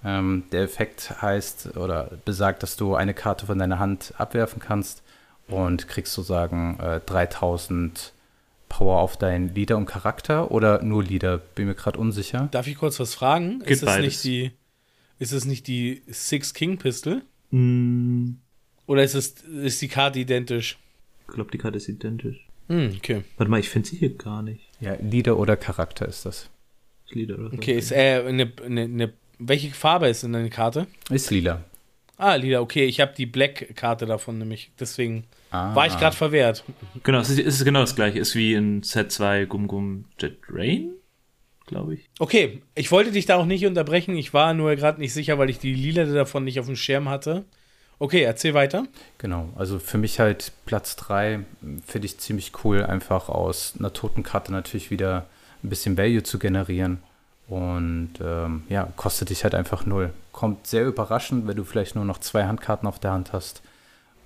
[0.03, 5.03] Ähm, der Effekt heißt oder besagt, dass du eine Karte von deiner Hand abwerfen kannst
[5.47, 8.13] und kriegst sozusagen äh, 3000
[8.69, 11.37] Power auf deinen Leader und Charakter oder nur Leader?
[11.37, 12.49] Bin mir gerade unsicher.
[12.51, 13.59] Darf ich kurz was fragen?
[13.59, 14.51] Gibt ist es nicht die
[15.19, 17.21] ist es nicht die Six King Pistol?
[17.51, 18.33] Mm.
[18.87, 20.77] Oder ist es ist die Karte identisch?
[21.27, 22.45] Ich glaube, die Karte ist identisch.
[22.67, 23.23] Mm, okay.
[23.37, 24.61] Warte mal, ich finde sie hier gar nicht.
[24.79, 26.49] Ja, Leader oder Charakter ist das.
[27.09, 30.87] Leader oder Okay, ist äh, eine, eine, eine welche Farbe ist in deiner Karte?
[31.09, 31.63] Ist lila.
[32.17, 32.85] Ah, lila, okay.
[32.85, 34.71] Ich habe die Black-Karte davon nämlich.
[34.79, 35.75] Deswegen ah.
[35.75, 36.63] war ich gerade verwehrt.
[37.03, 38.19] Genau, es ist, es ist, genau das gleiche.
[38.19, 40.91] Ist wie in Set 2 Gum Gum Jet Rain,
[41.65, 42.09] glaube ich.
[42.19, 44.15] Okay, ich wollte dich da auch nicht unterbrechen.
[44.15, 47.09] Ich war nur gerade nicht sicher, weil ich die lila davon nicht auf dem Schirm
[47.09, 47.45] hatte.
[47.97, 48.87] Okay, erzähl weiter.
[49.17, 51.45] Genau, also für mich halt Platz 3
[51.85, 55.27] finde ich ziemlich cool, einfach aus einer toten Karte natürlich wieder
[55.63, 56.99] ein bisschen Value zu generieren.
[57.47, 60.11] Und ähm, ja, kostet dich halt einfach null.
[60.31, 63.61] Kommt sehr überraschend, wenn du vielleicht nur noch zwei Handkarten auf der Hand hast.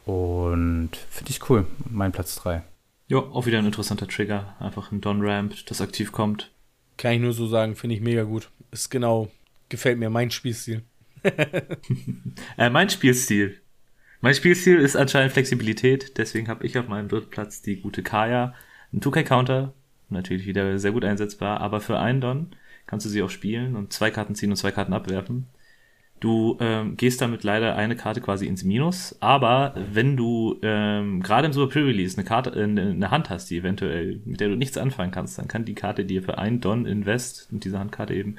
[0.06, 1.68] Und finde ich cool.
[1.90, 2.64] Mein Platz 3.
[3.08, 4.56] Ja, auch wieder ein interessanter Trigger.
[4.60, 6.50] Einfach ein Don-Ramp, das aktiv kommt.
[7.00, 8.50] Kann ich nur so sagen, finde ich mega gut.
[8.72, 9.32] Ist genau,
[9.70, 10.84] gefällt mir mein Spielstil.
[12.58, 13.58] äh, mein Spielstil.
[14.20, 18.54] Mein Spielstil ist anscheinend Flexibilität, deswegen habe ich auf meinem dritten Platz die gute Kaya.
[18.92, 19.74] Ein 2K-Counter,
[20.10, 22.48] natürlich wieder sehr gut einsetzbar, aber für einen Don
[22.86, 25.48] kannst du sie auch spielen und zwei Karten ziehen und zwei Karten abwerfen.
[26.20, 31.48] Du ähm, gehst damit leider eine Karte quasi ins Minus, aber wenn du ähm, gerade
[31.48, 34.78] im Super Pre-Release eine Karte, äh, eine Hand hast, die eventuell, mit der du nichts
[34.78, 38.36] anfangen kannst, dann kann die Karte dir für einen Don Invest und diese Handkarte eben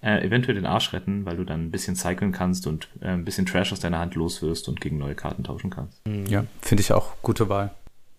[0.00, 3.24] äh, eventuell den Arsch retten, weil du dann ein bisschen cyclen kannst und äh, ein
[3.24, 6.06] bisschen Trash aus deiner Hand loswirst und gegen neue Karten tauschen kannst.
[6.06, 6.26] Mhm.
[6.26, 7.74] Ja, finde ich auch gute Wahl.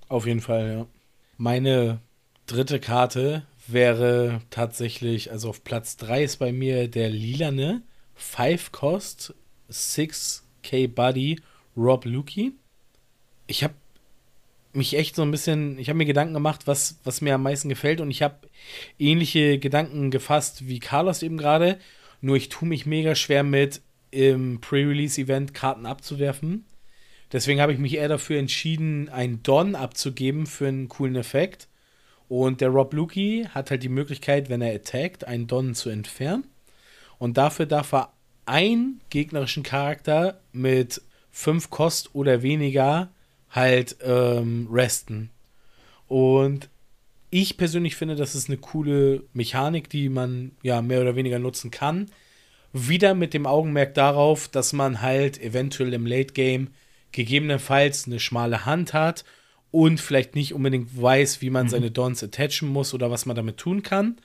[0.09, 0.86] Auf jeden Fall, ja.
[1.38, 1.99] Meine
[2.47, 7.82] dritte Karte wäre tatsächlich, also auf Platz 3 ist bei mir der lilane
[8.16, 9.34] 5 Cost
[9.70, 11.39] 6K Buddy
[11.78, 12.53] Rob Lukey.
[13.47, 13.74] Ich habe
[14.74, 17.70] mich echt so ein bisschen, ich habe mir Gedanken gemacht, was, was mir am meisten
[17.70, 18.47] gefällt und ich habe
[18.99, 21.80] ähnliche Gedanken gefasst wie Carlos eben gerade,
[22.22, 26.66] nur ich tue mich mega schwer mit im Pre-Release-Event Karten abzuwerfen.
[27.32, 31.68] Deswegen habe ich mich eher dafür entschieden, ein Don abzugeben für einen coolen Effekt.
[32.28, 36.45] Und der Rob Lukey hat halt die Möglichkeit, wenn er attackt, einen Don zu entfernen.
[37.26, 38.13] Und dafür darf er
[38.45, 41.01] einen gegnerischen Charakter mit
[41.32, 43.09] fünf Kost oder weniger
[43.49, 45.32] halt ähm, resten.
[46.07, 46.69] Und
[47.32, 51.71] ich persönlich finde, das ist eine coole Mechanik, die man ja mehr oder weniger nutzen
[51.71, 52.11] kann.
[52.73, 56.67] Wieder mit dem Augenmerk darauf, dass man halt eventuell im Late Game
[57.11, 59.26] gegebenenfalls eine schmale Hand hat
[59.71, 61.69] und vielleicht nicht unbedingt weiß, wie man mhm.
[61.69, 64.17] seine Dons attachen muss oder was man damit tun kann.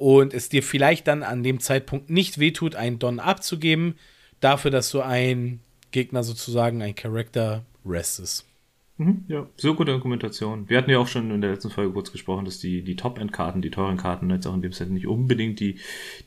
[0.00, 3.96] Und es dir vielleicht dann an dem Zeitpunkt nicht wehtut, einen Don abzugeben,
[4.40, 8.46] dafür, dass du einen Gegner sozusagen, ein Charakter restest.
[8.96, 10.66] Mhm, ja, so gute Argumentation.
[10.70, 13.60] Wir hatten ja auch schon in der letzten Folge kurz gesprochen, dass die, die Top-End-Karten,
[13.60, 15.76] die teuren Karten jetzt auch in dem Set nicht unbedingt die,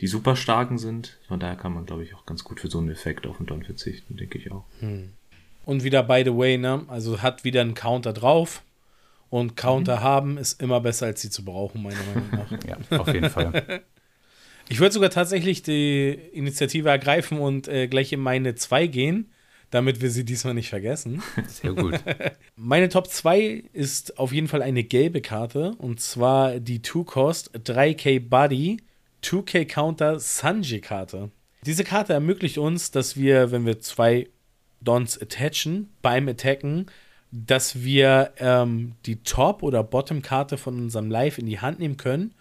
[0.01, 1.17] die super starken sind.
[1.27, 3.47] Von daher kann man, glaube ich, auch ganz gut für so einen Effekt auf einen
[3.47, 4.65] Don verzichten, denke ich auch.
[4.81, 5.13] Hm.
[5.65, 6.83] Und wieder, by the way, ne?
[6.89, 8.61] Also hat wieder einen Counter drauf.
[9.33, 10.01] Und Counter mhm.
[10.03, 12.51] haben ist immer besser, als sie zu brauchen, meiner Meinung nach.
[12.91, 13.83] ja, auf jeden Fall.
[14.69, 19.29] Ich würde sogar tatsächlich die Initiative ergreifen und äh, gleich in meine 2 gehen,
[19.71, 21.21] damit wir sie diesmal nicht vergessen.
[21.47, 21.99] Sehr gut.
[22.55, 28.21] meine Top 2 ist auf jeden Fall eine gelbe Karte und zwar die 2-Cost 3K
[28.21, 28.77] Buddy
[29.21, 31.29] 2K Counter Sanji Karte.
[31.65, 34.29] Diese Karte ermöglicht uns, dass wir, wenn wir zwei
[34.79, 36.85] Dons attachen, beim Attacken,
[37.35, 42.35] dass wir ähm, die Top- oder Bottom-Karte von unserem Live in die Hand nehmen können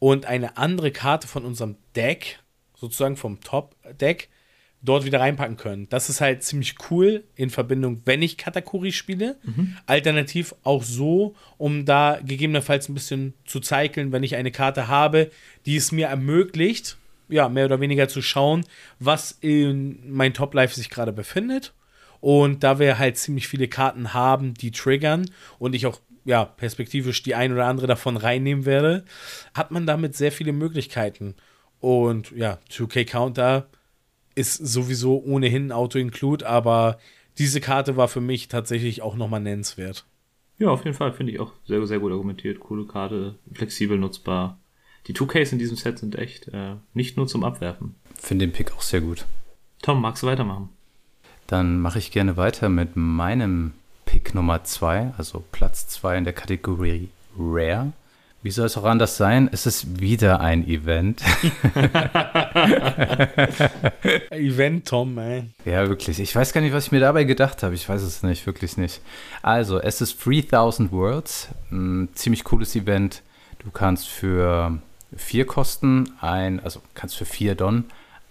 [0.00, 2.40] und eine andere Karte von unserem Deck,
[2.74, 4.28] sozusagen vom Top-Deck,
[4.82, 5.88] dort wieder reinpacken können.
[5.88, 9.36] Das ist halt ziemlich cool in Verbindung, wenn ich Katakuri spiele.
[9.44, 9.76] Mhm.
[9.86, 15.30] Alternativ auch so, um da gegebenenfalls ein bisschen zu zeichnen, wenn ich eine Karte habe,
[15.64, 18.66] die es mir ermöglicht, ja, mehr oder weniger zu schauen,
[18.98, 21.72] was in mein Top Life sich gerade befindet.
[22.24, 27.22] Und da wir halt ziemlich viele Karten haben, die triggern und ich auch ja, perspektivisch
[27.22, 29.04] die ein oder andere davon reinnehmen werde,
[29.52, 31.34] hat man damit sehr viele Möglichkeiten.
[31.80, 33.68] Und ja, 2K Counter
[34.34, 36.96] ist sowieso ohnehin Auto-Include, aber
[37.36, 40.06] diese Karte war für mich tatsächlich auch nochmal nennenswert.
[40.56, 42.58] Ja, auf jeden Fall finde ich auch sehr, sehr gut argumentiert.
[42.58, 44.58] Coole Karte, flexibel nutzbar.
[45.08, 47.96] Die 2Ks in diesem Set sind echt äh, nicht nur zum Abwerfen.
[48.14, 49.26] Finde den Pick auch sehr gut.
[49.82, 50.70] Tom, magst du weitermachen?
[51.46, 53.74] Dann mache ich gerne weiter mit meinem
[54.06, 57.92] Pick Nummer 2, also Platz 2 in der Kategorie Rare.
[58.44, 59.48] Wie soll es auch anders sein?
[59.50, 61.22] Es ist wieder ein Event.
[64.30, 65.44] Event, Tom, ey.
[65.64, 66.20] Ja, wirklich.
[66.20, 67.74] Ich weiß gar nicht, was ich mir dabei gedacht habe.
[67.74, 69.00] Ich weiß es nicht, wirklich nicht.
[69.40, 71.48] Also, es ist 3000 Worlds.
[71.70, 73.22] Ein ziemlich cooles Event.
[73.60, 74.76] Du kannst für
[75.16, 77.84] vier Kosten ein, also kannst für vier Don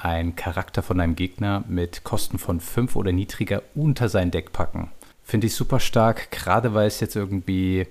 [0.03, 4.91] einen Charakter von deinem Gegner mit Kosten von fünf oder niedriger unter sein Deck packen.
[5.23, 7.87] Finde ich super stark, gerade weil es jetzt irgendwie,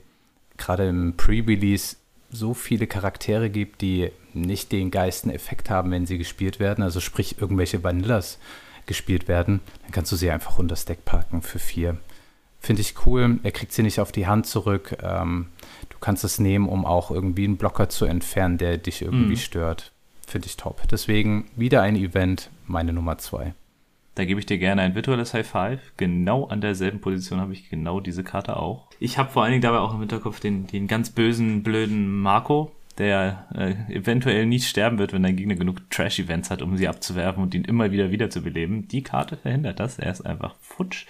[0.58, 1.96] gerade im Pre-Release,
[2.30, 6.82] so viele Charaktere gibt, die nicht den geisten Effekt haben, wenn sie gespielt werden.
[6.82, 8.38] Also sprich, irgendwelche Vanillas
[8.86, 9.60] gespielt werden.
[9.82, 11.98] Dann kannst du sie einfach unter das Deck packen für vier.
[12.58, 13.38] Finde ich cool.
[13.42, 14.96] Er kriegt sie nicht auf die Hand zurück.
[15.02, 15.48] Ähm,
[15.88, 19.36] du kannst es nehmen, um auch irgendwie einen Blocker zu entfernen, der dich irgendwie mhm.
[19.36, 19.91] stört.
[20.32, 20.80] Finde ich top.
[20.90, 23.52] Deswegen wieder ein Event, meine Nummer zwei.
[24.14, 25.92] Da gebe ich dir gerne ein virtuelles High Five.
[25.98, 28.88] Genau an derselben Position habe ich genau diese Karte auch.
[28.98, 32.72] Ich habe vor allen Dingen dabei auch im Hinterkopf den, den ganz bösen, blöden Marco,
[32.96, 37.42] der äh, eventuell nicht sterben wird, wenn dein Gegner genug Trash-Events hat, um sie abzuwerfen
[37.42, 38.88] und ihn immer wieder wiederzubeleben.
[38.88, 39.98] Die Karte verhindert das.
[39.98, 41.04] Er ist einfach futsch.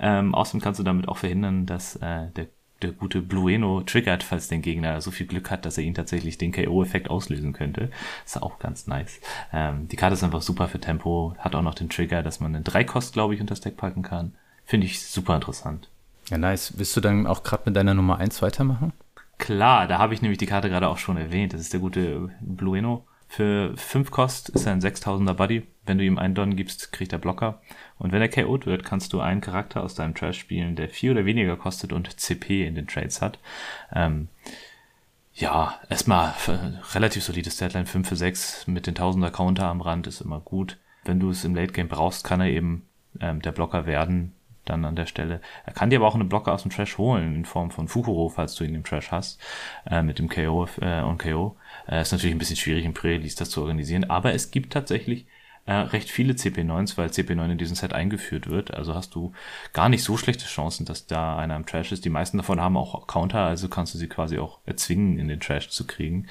[0.00, 2.46] Ähm, außerdem kannst du damit auch verhindern, dass äh, der
[2.82, 6.38] der gute Blueno triggert, falls der Gegner so viel Glück hat, dass er ihn tatsächlich
[6.38, 7.90] den KO-Effekt auslösen könnte.
[8.24, 9.20] Ist auch ganz nice.
[9.52, 12.54] Ähm, die Karte ist einfach super für Tempo, hat auch noch den Trigger, dass man
[12.54, 14.34] einen Dreikost, glaube ich, unter das Deck packen kann.
[14.64, 15.88] Finde ich super interessant.
[16.28, 16.74] Ja, nice.
[16.76, 18.92] Willst du dann auch gerade mit deiner Nummer 1 weitermachen?
[19.38, 21.52] Klar, da habe ich nämlich die Karte gerade auch schon erwähnt.
[21.52, 23.04] Das ist der gute Blueno.
[23.32, 25.66] Für 5 Kost ist er ein 6000er Buddy.
[25.86, 27.62] Wenn du ihm einen Don gibst, kriegt er Blocker.
[27.98, 31.12] Und wenn er KO'd wird, kannst du einen Charakter aus deinem Trash spielen, der 4
[31.12, 33.38] oder weniger kostet und CP in den Trades hat.
[33.90, 34.28] Ähm,
[35.32, 36.34] ja, erstmal
[36.92, 40.76] relativ solides Deadline 5 für 6 mit den 1000er Counter am Rand ist immer gut.
[41.06, 42.86] Wenn du es im Late Game brauchst, kann er eben
[43.18, 44.34] ähm, der Blocker werden
[44.66, 45.40] dann an der Stelle.
[45.64, 48.28] Er kann dir aber auch eine Blocker aus dem Trash holen, in Form von Fukuro,
[48.28, 49.40] falls du ihn im Trash hast,
[49.86, 51.56] äh, mit dem KO äh, und KO.
[51.88, 55.26] Äh, ist natürlich ein bisschen schwierig im Pre-Release das zu organisieren, aber es gibt tatsächlich
[55.64, 58.74] äh, recht viele CP9s, weil CP9 in diesem Set eingeführt wird.
[58.74, 59.32] Also hast du
[59.72, 62.04] gar nicht so schlechte Chancen, dass da einer im Trash ist.
[62.04, 65.40] Die meisten davon haben auch Counter, also kannst du sie quasi auch erzwingen, in den
[65.40, 66.26] Trash zu kriegen.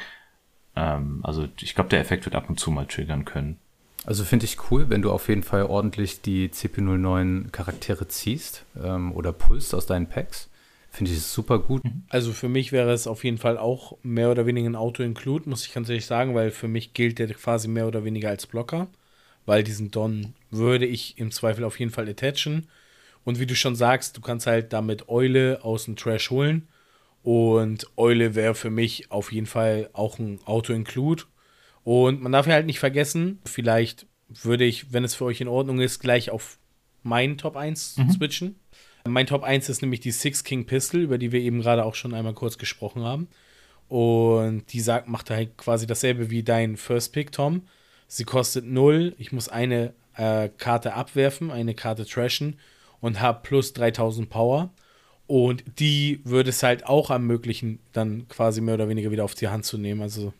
[0.76, 3.58] Ähm, also ich glaube, der Effekt wird ab und zu mal triggern können.
[4.06, 9.14] Also finde ich cool, wenn du auf jeden Fall ordentlich die CP09 Charaktere ziehst ähm,
[9.14, 10.49] oder pulst aus deinen Packs.
[10.92, 11.86] Finde ich es super gut.
[11.86, 12.04] Mhm.
[12.10, 15.66] Also für mich wäre es auf jeden Fall auch mehr oder weniger ein Auto-Include, muss
[15.66, 18.88] ich ganz ehrlich sagen, weil für mich gilt der quasi mehr oder weniger als Blocker,
[19.46, 22.68] weil diesen Don würde ich im Zweifel auf jeden Fall attachen.
[23.24, 26.68] Und wie du schon sagst, du kannst halt damit Eule aus dem Trash holen.
[27.24, 31.24] Und Eule wäre für mich auf jeden Fall auch ein Auto-Include.
[31.84, 35.48] Und man darf ja halt nicht vergessen, vielleicht würde ich, wenn es für euch in
[35.48, 36.58] Ordnung ist, gleich auf
[37.04, 38.12] meinen Top 1 mhm.
[38.12, 38.56] switchen.
[39.08, 41.95] Mein Top 1 ist nämlich die Six King Pistol, über die wir eben gerade auch
[41.95, 43.28] schon einmal kurz gesprochen haben.
[43.88, 47.64] Und die sagt, macht halt quasi dasselbe wie dein First Pick, Tom.
[48.08, 49.16] Sie kostet 0.
[49.18, 52.60] Ich muss eine äh, Karte abwerfen, eine Karte trashen
[52.99, 54.74] und habe plus 3000 Power.
[55.28, 59.47] Und die würde es halt auch ermöglichen, dann quasi mehr oder weniger wieder auf die
[59.47, 60.02] Hand zu nehmen.
[60.02, 60.34] Also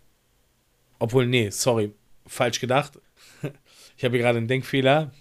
[1.00, 1.94] obwohl, nee, sorry,
[2.28, 3.00] falsch gedacht.
[3.98, 5.12] ich habe hier gerade einen Denkfehler.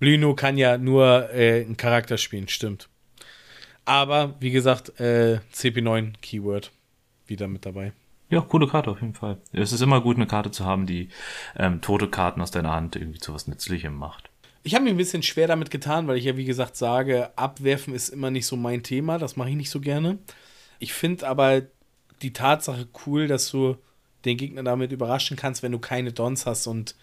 [0.00, 2.88] Bluno kann ja nur äh, einen Charakter spielen, stimmt.
[3.84, 6.72] Aber wie gesagt, äh, CP9 Keyword
[7.26, 7.92] wieder mit dabei.
[8.30, 9.38] Ja, coole Karte auf jeden Fall.
[9.52, 11.08] Es ist immer gut, eine Karte zu haben, die
[11.56, 14.30] ähm, tote Karten aus deiner Hand irgendwie zu was Nützlichem macht.
[14.62, 17.94] Ich habe mir ein bisschen schwer damit getan, weil ich ja, wie gesagt, sage, abwerfen
[17.94, 19.18] ist immer nicht so mein Thema.
[19.18, 20.18] Das mache ich nicht so gerne.
[20.78, 21.62] Ich finde aber
[22.22, 23.76] die Tatsache cool, dass du
[24.24, 26.66] den Gegner damit überraschen kannst, wenn du keine Dons hast.
[26.66, 26.94] Und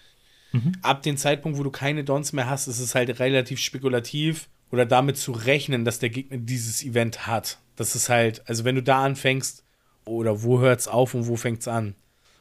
[0.52, 0.72] mhm.
[0.82, 4.86] ab dem Zeitpunkt, wo du keine Dons mehr hast, ist es halt relativ spekulativ oder
[4.86, 7.58] damit zu rechnen, dass der Gegner dieses Event hat.
[7.76, 9.64] Das ist halt, also wenn du da anfängst,
[10.04, 11.94] oder wo hört es auf und wo fängt es an?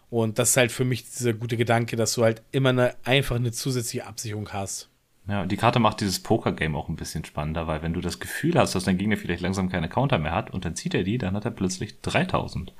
[0.09, 3.35] Und das ist halt für mich dieser gute Gedanke, dass du halt immer eine, einfach
[3.35, 4.89] eine zusätzliche Absicherung hast.
[5.27, 8.19] Ja, und die Karte macht dieses Poker-Game auch ein bisschen spannender, weil wenn du das
[8.19, 11.03] Gefühl hast, dass dein Gegner vielleicht langsam keine Counter mehr hat und dann zieht er
[11.03, 12.73] die, dann hat er plötzlich 3000.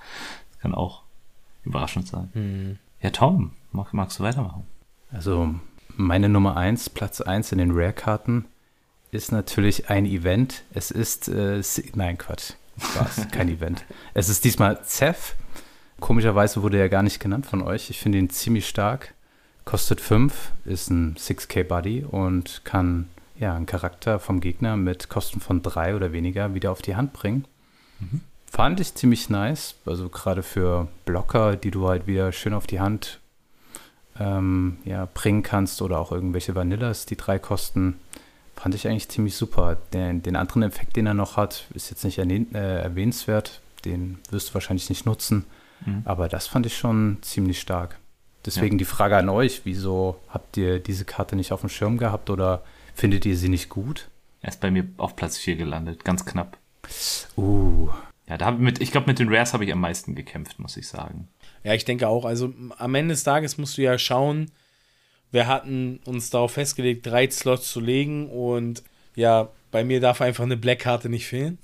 [0.51, 1.03] Das kann auch
[1.65, 2.29] überraschend sein.
[2.31, 2.79] Hm.
[3.01, 4.63] Ja, Tom, mag, magst du weitermachen?
[5.11, 5.55] Also,
[5.95, 8.45] meine Nummer 1, Platz 1 in den Rare-Karten
[9.11, 10.63] ist natürlich ein Event.
[10.73, 11.61] Es ist, äh,
[11.95, 12.53] nein, Quatsch.
[12.79, 13.85] Spaß, kein Event.
[14.13, 15.35] Es ist diesmal Zeph.
[15.99, 17.89] Komischerweise wurde er gar nicht genannt von euch.
[17.89, 19.13] Ich finde ihn ziemlich stark.
[19.65, 25.39] Kostet 5, ist ein 6K Buddy und kann ja einen Charakter vom Gegner mit Kosten
[25.39, 27.45] von 3 oder weniger wieder auf die Hand bringen.
[27.99, 28.21] Mhm.
[28.49, 29.75] Fand ich ziemlich nice.
[29.85, 33.19] Also gerade für Blocker, die du halt wieder schön auf die Hand
[34.19, 37.99] ähm, ja, bringen kannst oder auch irgendwelche Vanillas, die drei kosten
[38.57, 39.77] Fand ich eigentlich ziemlich super.
[39.93, 43.61] Den, den anderen Effekt, den er noch hat, ist jetzt nicht äh, erwähnenswert.
[43.85, 45.45] Den wirst du wahrscheinlich nicht nutzen.
[45.85, 46.01] Mhm.
[46.05, 47.99] Aber das fand ich schon ziemlich stark.
[48.45, 48.79] Deswegen ja.
[48.79, 52.63] die Frage an euch: Wieso habt ihr diese Karte nicht auf dem Schirm gehabt oder
[52.95, 54.09] findet ihr sie nicht gut?
[54.41, 56.57] Er ist bei mir auf Platz 4 gelandet, ganz knapp.
[57.37, 57.89] Uh.
[58.29, 60.87] Ja, da mit, ich glaube, mit den Rares habe ich am meisten gekämpft, muss ich
[60.87, 61.29] sagen.
[61.63, 62.25] Ja, ich denke auch.
[62.25, 64.51] Also am Ende des Tages musst du ja schauen,
[65.31, 68.83] wir hatten uns darauf festgelegt, drei Slots zu legen und
[69.15, 71.57] ja, bei mir darf einfach eine Black-Karte nicht fehlen.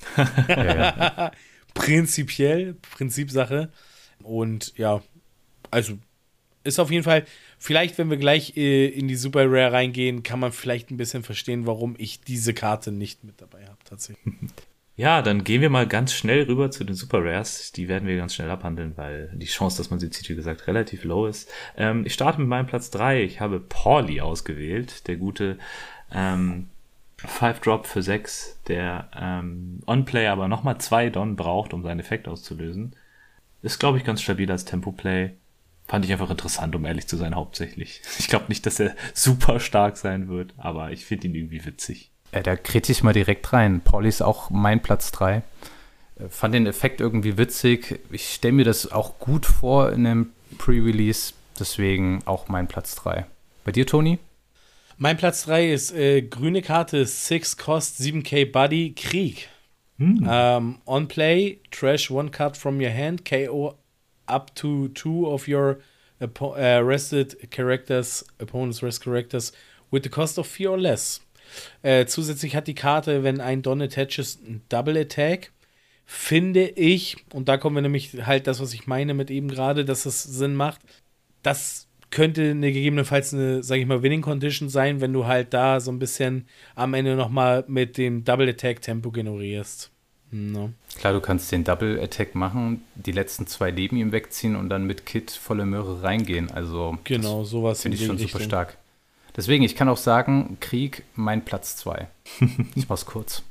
[0.47, 1.32] ja,
[1.74, 3.72] Prinzipiell, Prinzipsache.
[4.22, 5.01] Und ja,
[5.72, 5.97] also
[6.64, 7.26] ist auf jeden Fall,
[7.57, 11.24] vielleicht, wenn wir gleich äh, in die Super Rare reingehen, kann man vielleicht ein bisschen
[11.24, 14.34] verstehen, warum ich diese Karte nicht mit dabei habe, tatsächlich.
[14.96, 17.72] Ja, dann gehen wir mal ganz schnell rüber zu den Super Rares.
[17.72, 20.68] Die werden wir ganz schnell abhandeln, weil die Chance, dass man sie zieht, wie gesagt,
[20.68, 21.50] relativ low ist.
[21.76, 23.24] Ähm, ich starte mit meinem Platz drei.
[23.24, 25.58] Ich habe Pauli ausgewählt, der gute
[26.12, 26.70] ähm,
[27.18, 32.28] Five Drop für sechs, der ähm, On-Play aber nochmal zwei Don braucht, um seinen Effekt
[32.28, 32.96] auszulösen.
[33.64, 35.32] Ist, glaube ich, ganz stabil als Tempo-Play.
[35.88, 38.02] Fand ich einfach interessant, um ehrlich zu sein, hauptsächlich.
[38.20, 42.12] Ich glaube nicht, dass er super stark sein wird, aber ich finde ihn irgendwie witzig.
[42.34, 43.82] Ja, da krete ich mal direkt rein.
[43.82, 45.36] Pauli ist auch mein Platz 3.
[45.36, 45.42] Äh,
[46.30, 48.00] fand den Effekt irgendwie witzig.
[48.12, 51.34] Ich stelle mir das auch gut vor in einem Pre-Release.
[51.60, 53.26] Deswegen auch mein Platz 3.
[53.64, 54.20] Bei dir, Toni?
[54.98, 59.50] Mein Platz 3 ist äh, grüne Karte, 6 Cost, 7k Buddy, Krieg.
[60.00, 60.28] Hm.
[60.28, 63.78] Um, on play, trash one card from your hand, KO
[64.28, 65.80] up to two of your
[66.20, 69.52] uh, rested characters, opponent's rest characters,
[69.92, 71.20] with the cost of 4 or less.
[71.82, 75.51] Äh, zusätzlich hat die Karte, wenn ein Don attaches, ein Double Attack.
[76.06, 79.86] Finde ich, und da kommen wir nämlich halt das, was ich meine mit eben gerade,
[79.86, 80.82] dass es Sinn macht.
[81.41, 85.80] Das könnte eine gegebenenfalls eine, sag ich mal, Winning Condition sein, wenn du halt da
[85.80, 86.45] so ein bisschen
[86.76, 89.89] am Ende nochmal mit dem Double Attack Tempo generierst.
[90.30, 90.72] No.
[90.95, 94.86] Klar, du kannst den Double Attack machen, die letzten zwei Leben ihm wegziehen und dann
[94.86, 96.49] mit Kit volle Möhre reingehen.
[96.51, 98.32] Also genau, sowas finde ich schon Richtung.
[98.32, 98.78] super stark.
[99.36, 102.08] Deswegen, ich kann auch sagen, Krieg mein Platz 2.
[102.76, 103.44] ich mach's kurz.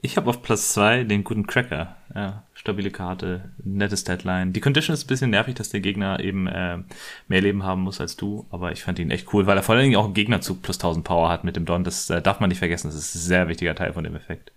[0.00, 1.96] ich habe auf Platz 2 den guten Cracker.
[2.14, 4.52] Ja, stabile Karte, nettes Deadline.
[4.52, 6.78] Die Condition ist ein bisschen nervig, dass der Gegner eben äh,
[7.26, 9.74] mehr Leben haben muss als du, aber ich fand ihn echt cool, weil er vor
[9.74, 11.82] allen Dingen auch einen Gegnerzug plus 1000 Power hat mit dem Don.
[11.82, 14.52] Das äh, darf man nicht vergessen, das ist ein sehr wichtiger Teil von dem Effekt.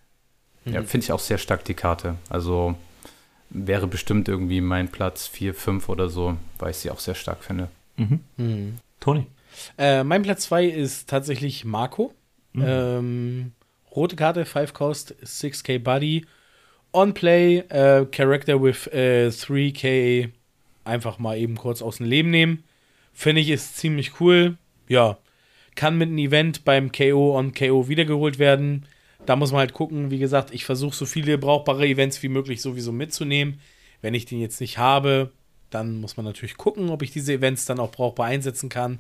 [0.66, 2.16] Ja, finde ich auch sehr stark die Karte.
[2.30, 2.76] Also
[3.50, 7.44] wäre bestimmt irgendwie mein Platz 4, 5 oder so, weil ich sie auch sehr stark
[7.44, 7.70] finde.
[7.96, 8.20] Mhm.
[8.38, 8.78] Mhm.
[9.00, 9.28] Toni.
[9.78, 12.14] Äh, mein Platz 2 ist tatsächlich Marco.
[12.54, 12.64] Mhm.
[12.66, 13.52] Ähm,
[13.96, 16.26] rote Karte, 5 Cost, 6k Buddy.
[16.94, 20.30] On Play, äh, Character with äh, 3k
[20.84, 22.64] einfach mal eben kurz aus dem Leben nehmen.
[23.14, 24.58] Finde ich ist ziemlich cool.
[24.88, 25.18] Ja,
[25.76, 28.86] kann mit einem Event beim KO on KO wiedergeholt werden.
[29.26, 30.12] Da muss man halt gucken.
[30.12, 33.60] Wie gesagt, ich versuche so viele brauchbare Events wie möglich sowieso mitzunehmen.
[34.02, 35.32] Wenn ich den jetzt nicht habe,
[35.70, 39.00] dann muss man natürlich gucken, ob ich diese Events dann auch brauchbar einsetzen kann.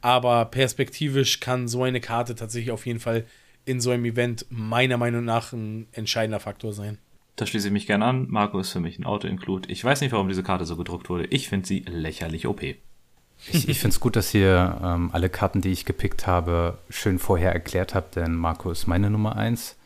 [0.00, 3.24] Aber perspektivisch kann so eine Karte tatsächlich auf jeden Fall
[3.64, 6.98] in so einem Event meiner Meinung nach ein entscheidender Faktor sein.
[7.34, 8.26] Da schließe ich mich gerne an.
[8.30, 9.70] Marco ist für mich ein Auto-Include.
[9.70, 11.26] Ich weiß nicht, warum diese Karte so gedruckt wurde.
[11.26, 12.62] Ich finde sie lächerlich OP.
[12.62, 17.18] Ich, ich finde es gut, dass ihr ähm, alle Karten, die ich gepickt habe, schön
[17.18, 19.76] vorher erklärt habt, denn Marco ist meine Nummer 1.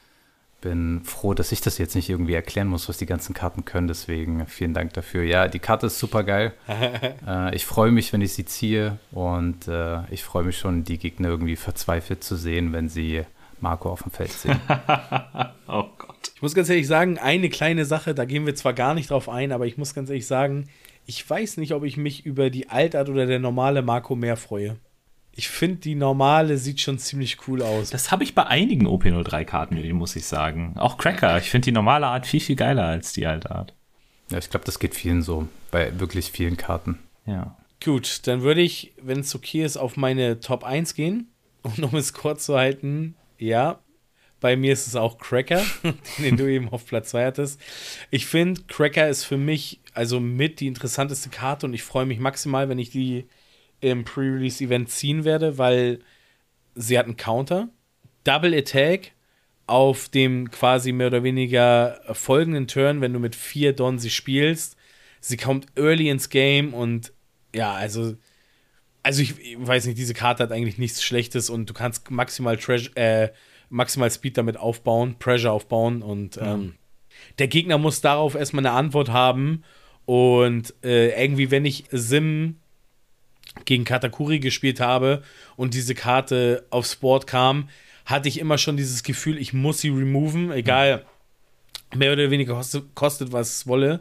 [0.61, 3.89] bin froh, dass ich das jetzt nicht irgendwie erklären muss, was die ganzen Karten können.
[3.89, 5.23] Deswegen vielen Dank dafür.
[5.23, 6.53] Ja, die Karte ist super geil.
[7.27, 10.99] äh, ich freue mich, wenn ich sie ziehe und äh, ich freue mich schon, die
[10.99, 13.23] Gegner irgendwie verzweifelt zu sehen, wenn sie
[13.61, 14.61] Marco auf dem Feld sehen.
[15.69, 16.33] oh Gott.
[16.35, 19.29] Ich muss ganz ehrlich sagen, eine kleine Sache, da gehen wir zwar gar nicht drauf
[19.29, 20.69] ein, aber ich muss ganz ehrlich sagen,
[21.07, 24.77] ich weiß nicht, ob ich mich über die Altart oder der normale Marco mehr freue.
[25.33, 27.91] Ich finde, die normale sieht schon ziemlich cool aus.
[27.91, 30.75] Das habe ich bei einigen OP03-Karten, muss ich sagen.
[30.77, 31.39] Auch Cracker.
[31.39, 33.75] Ich finde die normale Art viel, viel geiler als die alte Art.
[34.31, 35.49] Ja, ich glaube, das geht vielen so.
[35.71, 36.99] Bei wirklich vielen Karten.
[37.27, 37.57] Ja.
[37.83, 41.29] Gut, dann würde ich, wenn es okay ist, auf meine Top 1 gehen.
[41.63, 43.81] Und um es kurz zu halten, ja,
[44.41, 45.63] bei mir ist es auch Cracker,
[46.19, 47.61] den du eben auf Platz 2 hattest.
[48.11, 52.19] Ich finde, Cracker ist für mich also mit die interessanteste Karte und ich freue mich
[52.19, 53.27] maximal, wenn ich die
[53.81, 56.01] im Pre-Release-Event ziehen werde, weil
[56.75, 57.69] sie hat einen Counter.
[58.25, 59.13] Double Attack
[59.67, 64.77] auf dem quasi mehr oder weniger folgenden Turn, wenn du mit vier Don sie spielst.
[65.21, 67.13] Sie kommt early ins Game und
[67.55, 68.17] ja, also,
[69.03, 72.57] also ich, ich weiß nicht, diese Karte hat eigentlich nichts Schlechtes und du kannst maximal,
[72.57, 73.29] Treasure, äh,
[73.69, 76.47] maximal Speed damit aufbauen, Pressure aufbauen und mhm.
[76.47, 76.75] ähm,
[77.39, 79.63] der Gegner muss darauf erstmal eine Antwort haben
[80.05, 82.57] und äh, irgendwie, wenn ich Sim
[83.65, 85.23] gegen Katakuri gespielt habe
[85.57, 87.69] und diese Karte aufs Board kam,
[88.05, 91.05] hatte ich immer schon dieses Gefühl, ich muss sie removen, egal,
[91.95, 92.61] mehr oder weniger
[92.95, 94.01] kostet, was es wolle.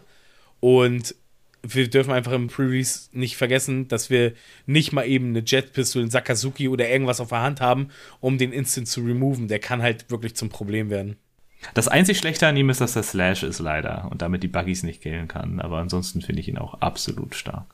[0.59, 1.15] Und
[1.61, 4.33] wir dürfen einfach im Pre-Release nicht vergessen, dass wir
[4.65, 7.89] nicht mal eben eine Jet-Pistole, Sakazuki oder irgendwas auf der Hand haben,
[8.19, 9.47] um den Instant zu removen.
[9.47, 11.17] Der kann halt wirklich zum Problem werden.
[11.73, 14.83] Das einzig Schlechte an ihm ist, dass der Slash ist leider und damit die Buggies
[14.83, 15.59] nicht killen kann.
[15.59, 17.65] Aber ansonsten finde ich ihn auch absolut stark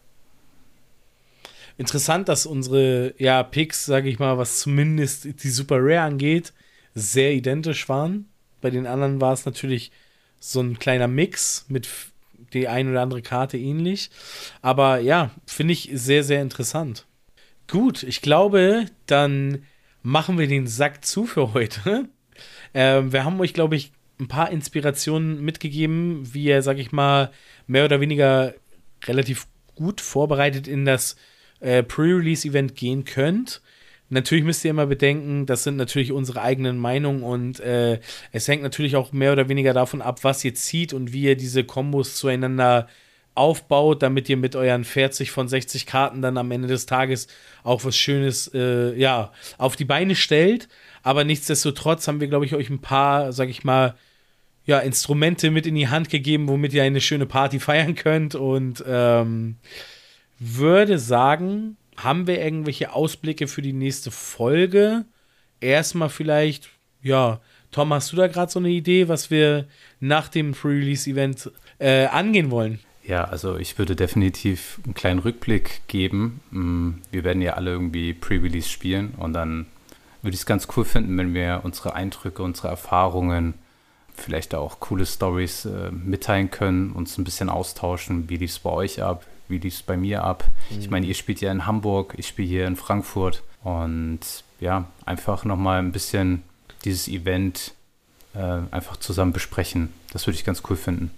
[1.77, 6.53] interessant, dass unsere ja, Picks, sage ich mal, was zumindest die Super Rare angeht,
[6.93, 8.29] sehr identisch waren.
[8.61, 9.91] Bei den anderen war es natürlich
[10.39, 11.87] so ein kleiner Mix mit
[12.53, 14.09] die ein oder andere Karte ähnlich.
[14.61, 17.05] Aber ja, finde ich sehr, sehr interessant.
[17.67, 19.63] Gut, ich glaube, dann
[20.03, 22.09] machen wir den Sack zu für heute.
[22.77, 27.31] Ähm, wir haben euch, glaube ich, ein paar Inspirationen mitgegeben, wie ihr, sag ich mal,
[27.67, 28.53] mehr oder weniger
[29.05, 31.15] relativ gut vorbereitet in das
[31.59, 33.61] äh, Pre-Release-Event gehen könnt.
[34.09, 37.99] Natürlich müsst ihr immer bedenken, das sind natürlich unsere eigenen Meinungen und äh,
[38.31, 41.35] es hängt natürlich auch mehr oder weniger davon ab, was ihr zieht und wie ihr
[41.35, 42.87] diese Kombos zueinander
[43.33, 47.27] aufbaut, damit ihr mit euren 40 von 60 Karten dann am Ende des Tages
[47.63, 50.69] auch was Schönes äh, ja, auf die Beine stellt.
[51.03, 53.95] Aber nichtsdestotrotz haben wir, glaube ich, euch ein paar, sag ich mal,
[54.65, 58.83] ja, Instrumente mit in die Hand gegeben, womit ihr eine schöne Party feiern könnt und
[58.87, 59.57] ähm,
[60.39, 65.05] würde sagen, haben wir irgendwelche Ausblicke für die nächste Folge?
[65.61, 66.69] Erstmal vielleicht,
[67.01, 67.39] ja,
[67.71, 69.67] Tom, hast du da gerade so eine Idee, was wir
[69.99, 72.79] nach dem Pre-Release-Event äh, angehen wollen?
[73.03, 76.39] Ja, also ich würde definitiv einen kleinen Rückblick geben.
[76.51, 79.67] Mm, wir werden ja alle irgendwie Pre-Release spielen und dann
[80.21, 83.53] würde ich es ganz cool finden, wenn wir unsere Eindrücke, unsere Erfahrungen,
[84.15, 88.29] vielleicht auch coole Stories äh, mitteilen können, uns ein bisschen austauschen.
[88.29, 89.25] Wie lief es bei euch ab?
[89.47, 90.43] Wie lief es bei mir ab?
[90.69, 90.79] Mhm.
[90.79, 94.19] Ich meine, ihr spielt ja in Hamburg, ich spiele hier in Frankfurt und
[94.59, 96.43] ja, einfach nochmal ein bisschen
[96.83, 97.73] dieses Event
[98.33, 99.93] äh, einfach zusammen besprechen.
[100.11, 101.11] Das würde ich ganz cool finden.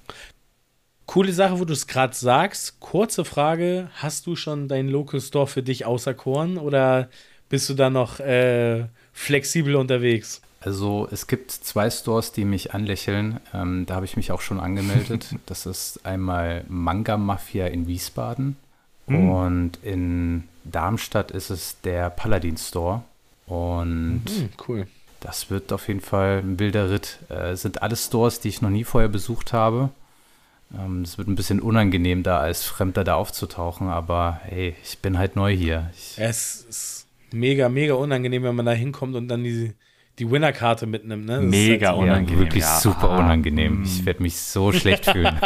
[1.06, 2.80] Coole Sache, wo du es gerade sagst.
[2.80, 7.10] Kurze Frage: Hast du schon dein Local Store für dich auserkoren oder
[7.50, 10.42] bist du da noch äh, flexibel unterwegs?
[10.60, 13.40] Also es gibt zwei Stores, die mich anlächeln.
[13.54, 15.36] Ähm, da habe ich mich auch schon angemeldet.
[15.46, 18.58] das ist einmal Manga Mafia in Wiesbaden
[19.06, 19.30] mhm.
[19.30, 23.04] und in Darmstadt ist es der Paladin Store.
[23.46, 24.88] Und mhm, cool.
[25.20, 27.20] Das wird auf jeden Fall ein wilder Ritt.
[27.30, 29.90] Äh, es sind alles Stores, die ich noch nie vorher besucht habe.
[30.78, 35.18] Ähm, es wird ein bisschen unangenehm, da als Fremder da aufzutauchen, aber hey, ich bin
[35.18, 35.92] halt neu hier.
[35.96, 39.74] Ich es ist mega, mega unangenehm, wenn man da hinkommt und dann die
[40.20, 41.26] die Winnerkarte mitnimmt.
[41.26, 41.42] Ne?
[41.42, 42.40] Mega halt unangenehm.
[42.40, 42.80] Wirklich ja.
[42.80, 43.84] super unangenehm.
[43.84, 45.36] Ich werde mich so schlecht fühlen.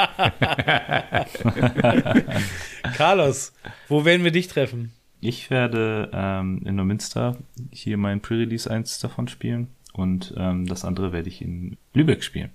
[2.96, 3.54] Carlos,
[3.88, 4.94] wo werden wir dich treffen?
[5.20, 7.38] Ich werde ähm, in Neumünster
[7.72, 12.52] hier mein Pre-Release eins davon spielen und ähm, das andere werde ich in Lübeck spielen.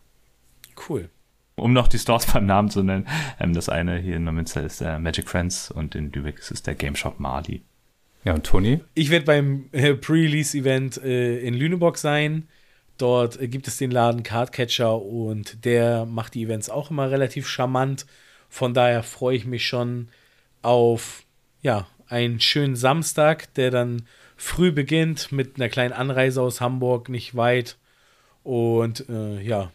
[0.89, 1.09] Cool.
[1.55, 3.07] Um noch die Stores beim Namen zu nennen,
[3.39, 6.63] ähm, das eine hier in Neumünster ist der Magic Friends und in Lübeck ist es
[6.63, 7.63] der Game Shop Mardi.
[8.27, 8.81] Ja, und Toni?
[8.95, 12.49] Ich werde beim äh, Pre-Release-Event äh, in Lüneburg sein.
[12.99, 17.47] Dort äh, gibt es den Laden Cardcatcher und der macht die Events auch immer relativ
[17.47, 18.05] charmant.
[18.49, 20.09] Von daher freue ich mich schon
[20.63, 21.23] auf
[21.63, 27.37] ja, einen schönen Samstag, der dann früh beginnt mit einer kleinen Anreise aus Hamburg, nicht
[27.37, 27.77] weit.
[28.43, 29.71] Und äh, ja,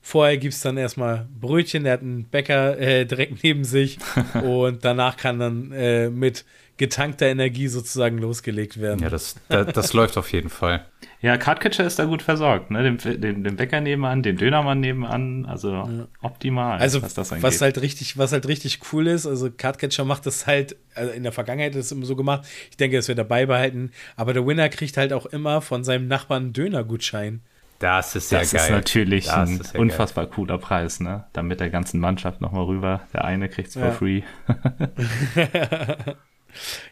[0.00, 3.98] vorher gibt es dann erstmal Brötchen, der hat einen Bäcker äh, direkt neben sich
[4.42, 6.44] und danach kann dann äh, mit
[6.78, 9.00] getankter Energie sozusagen losgelegt werden.
[9.00, 10.86] Ja, das, das, das läuft auf jeden Fall.
[11.20, 12.82] Ja, Cardcatcher ist da gut versorgt, ne?
[12.82, 16.08] Den, den, den Bäcker nebenan, den Dönermann nebenan, also ja.
[16.20, 17.44] optimal, also, was das angeht.
[17.44, 21.22] Was halt richtig, was halt richtig cool ist, also Cardcatcher macht das halt, also in
[21.22, 24.46] der Vergangenheit ist es immer so gemacht, ich denke, das wird er beibehalten, aber der
[24.46, 27.42] Winner kriegt halt auch immer von seinem Nachbarn einen Dönergutschein.
[27.78, 28.58] Das ist ja das geil.
[28.58, 30.34] Das ist natürlich das ein ist unfassbar geil.
[30.34, 31.24] cooler Preis, ne?
[31.32, 33.02] Dann mit der ganzen Mannschaft nochmal rüber.
[33.12, 33.90] Der eine kriegt es for ja.
[33.92, 34.22] free.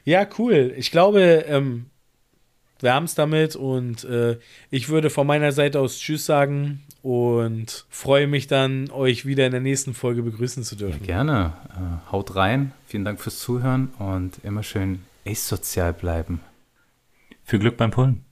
[0.04, 0.72] ja, cool.
[0.76, 1.86] Ich glaube, ähm,
[2.80, 4.38] wir haben es damit und äh,
[4.70, 9.52] ich würde von meiner Seite aus Tschüss sagen und freue mich dann, euch wieder in
[9.52, 11.00] der nächsten Folge begrüßen zu dürfen.
[11.00, 11.52] Ja, gerne.
[11.70, 12.72] Äh, haut rein.
[12.86, 16.40] Vielen Dank fürs Zuhören und immer schön ace-sozial bleiben.
[17.44, 18.24] Viel Glück beim Pullen.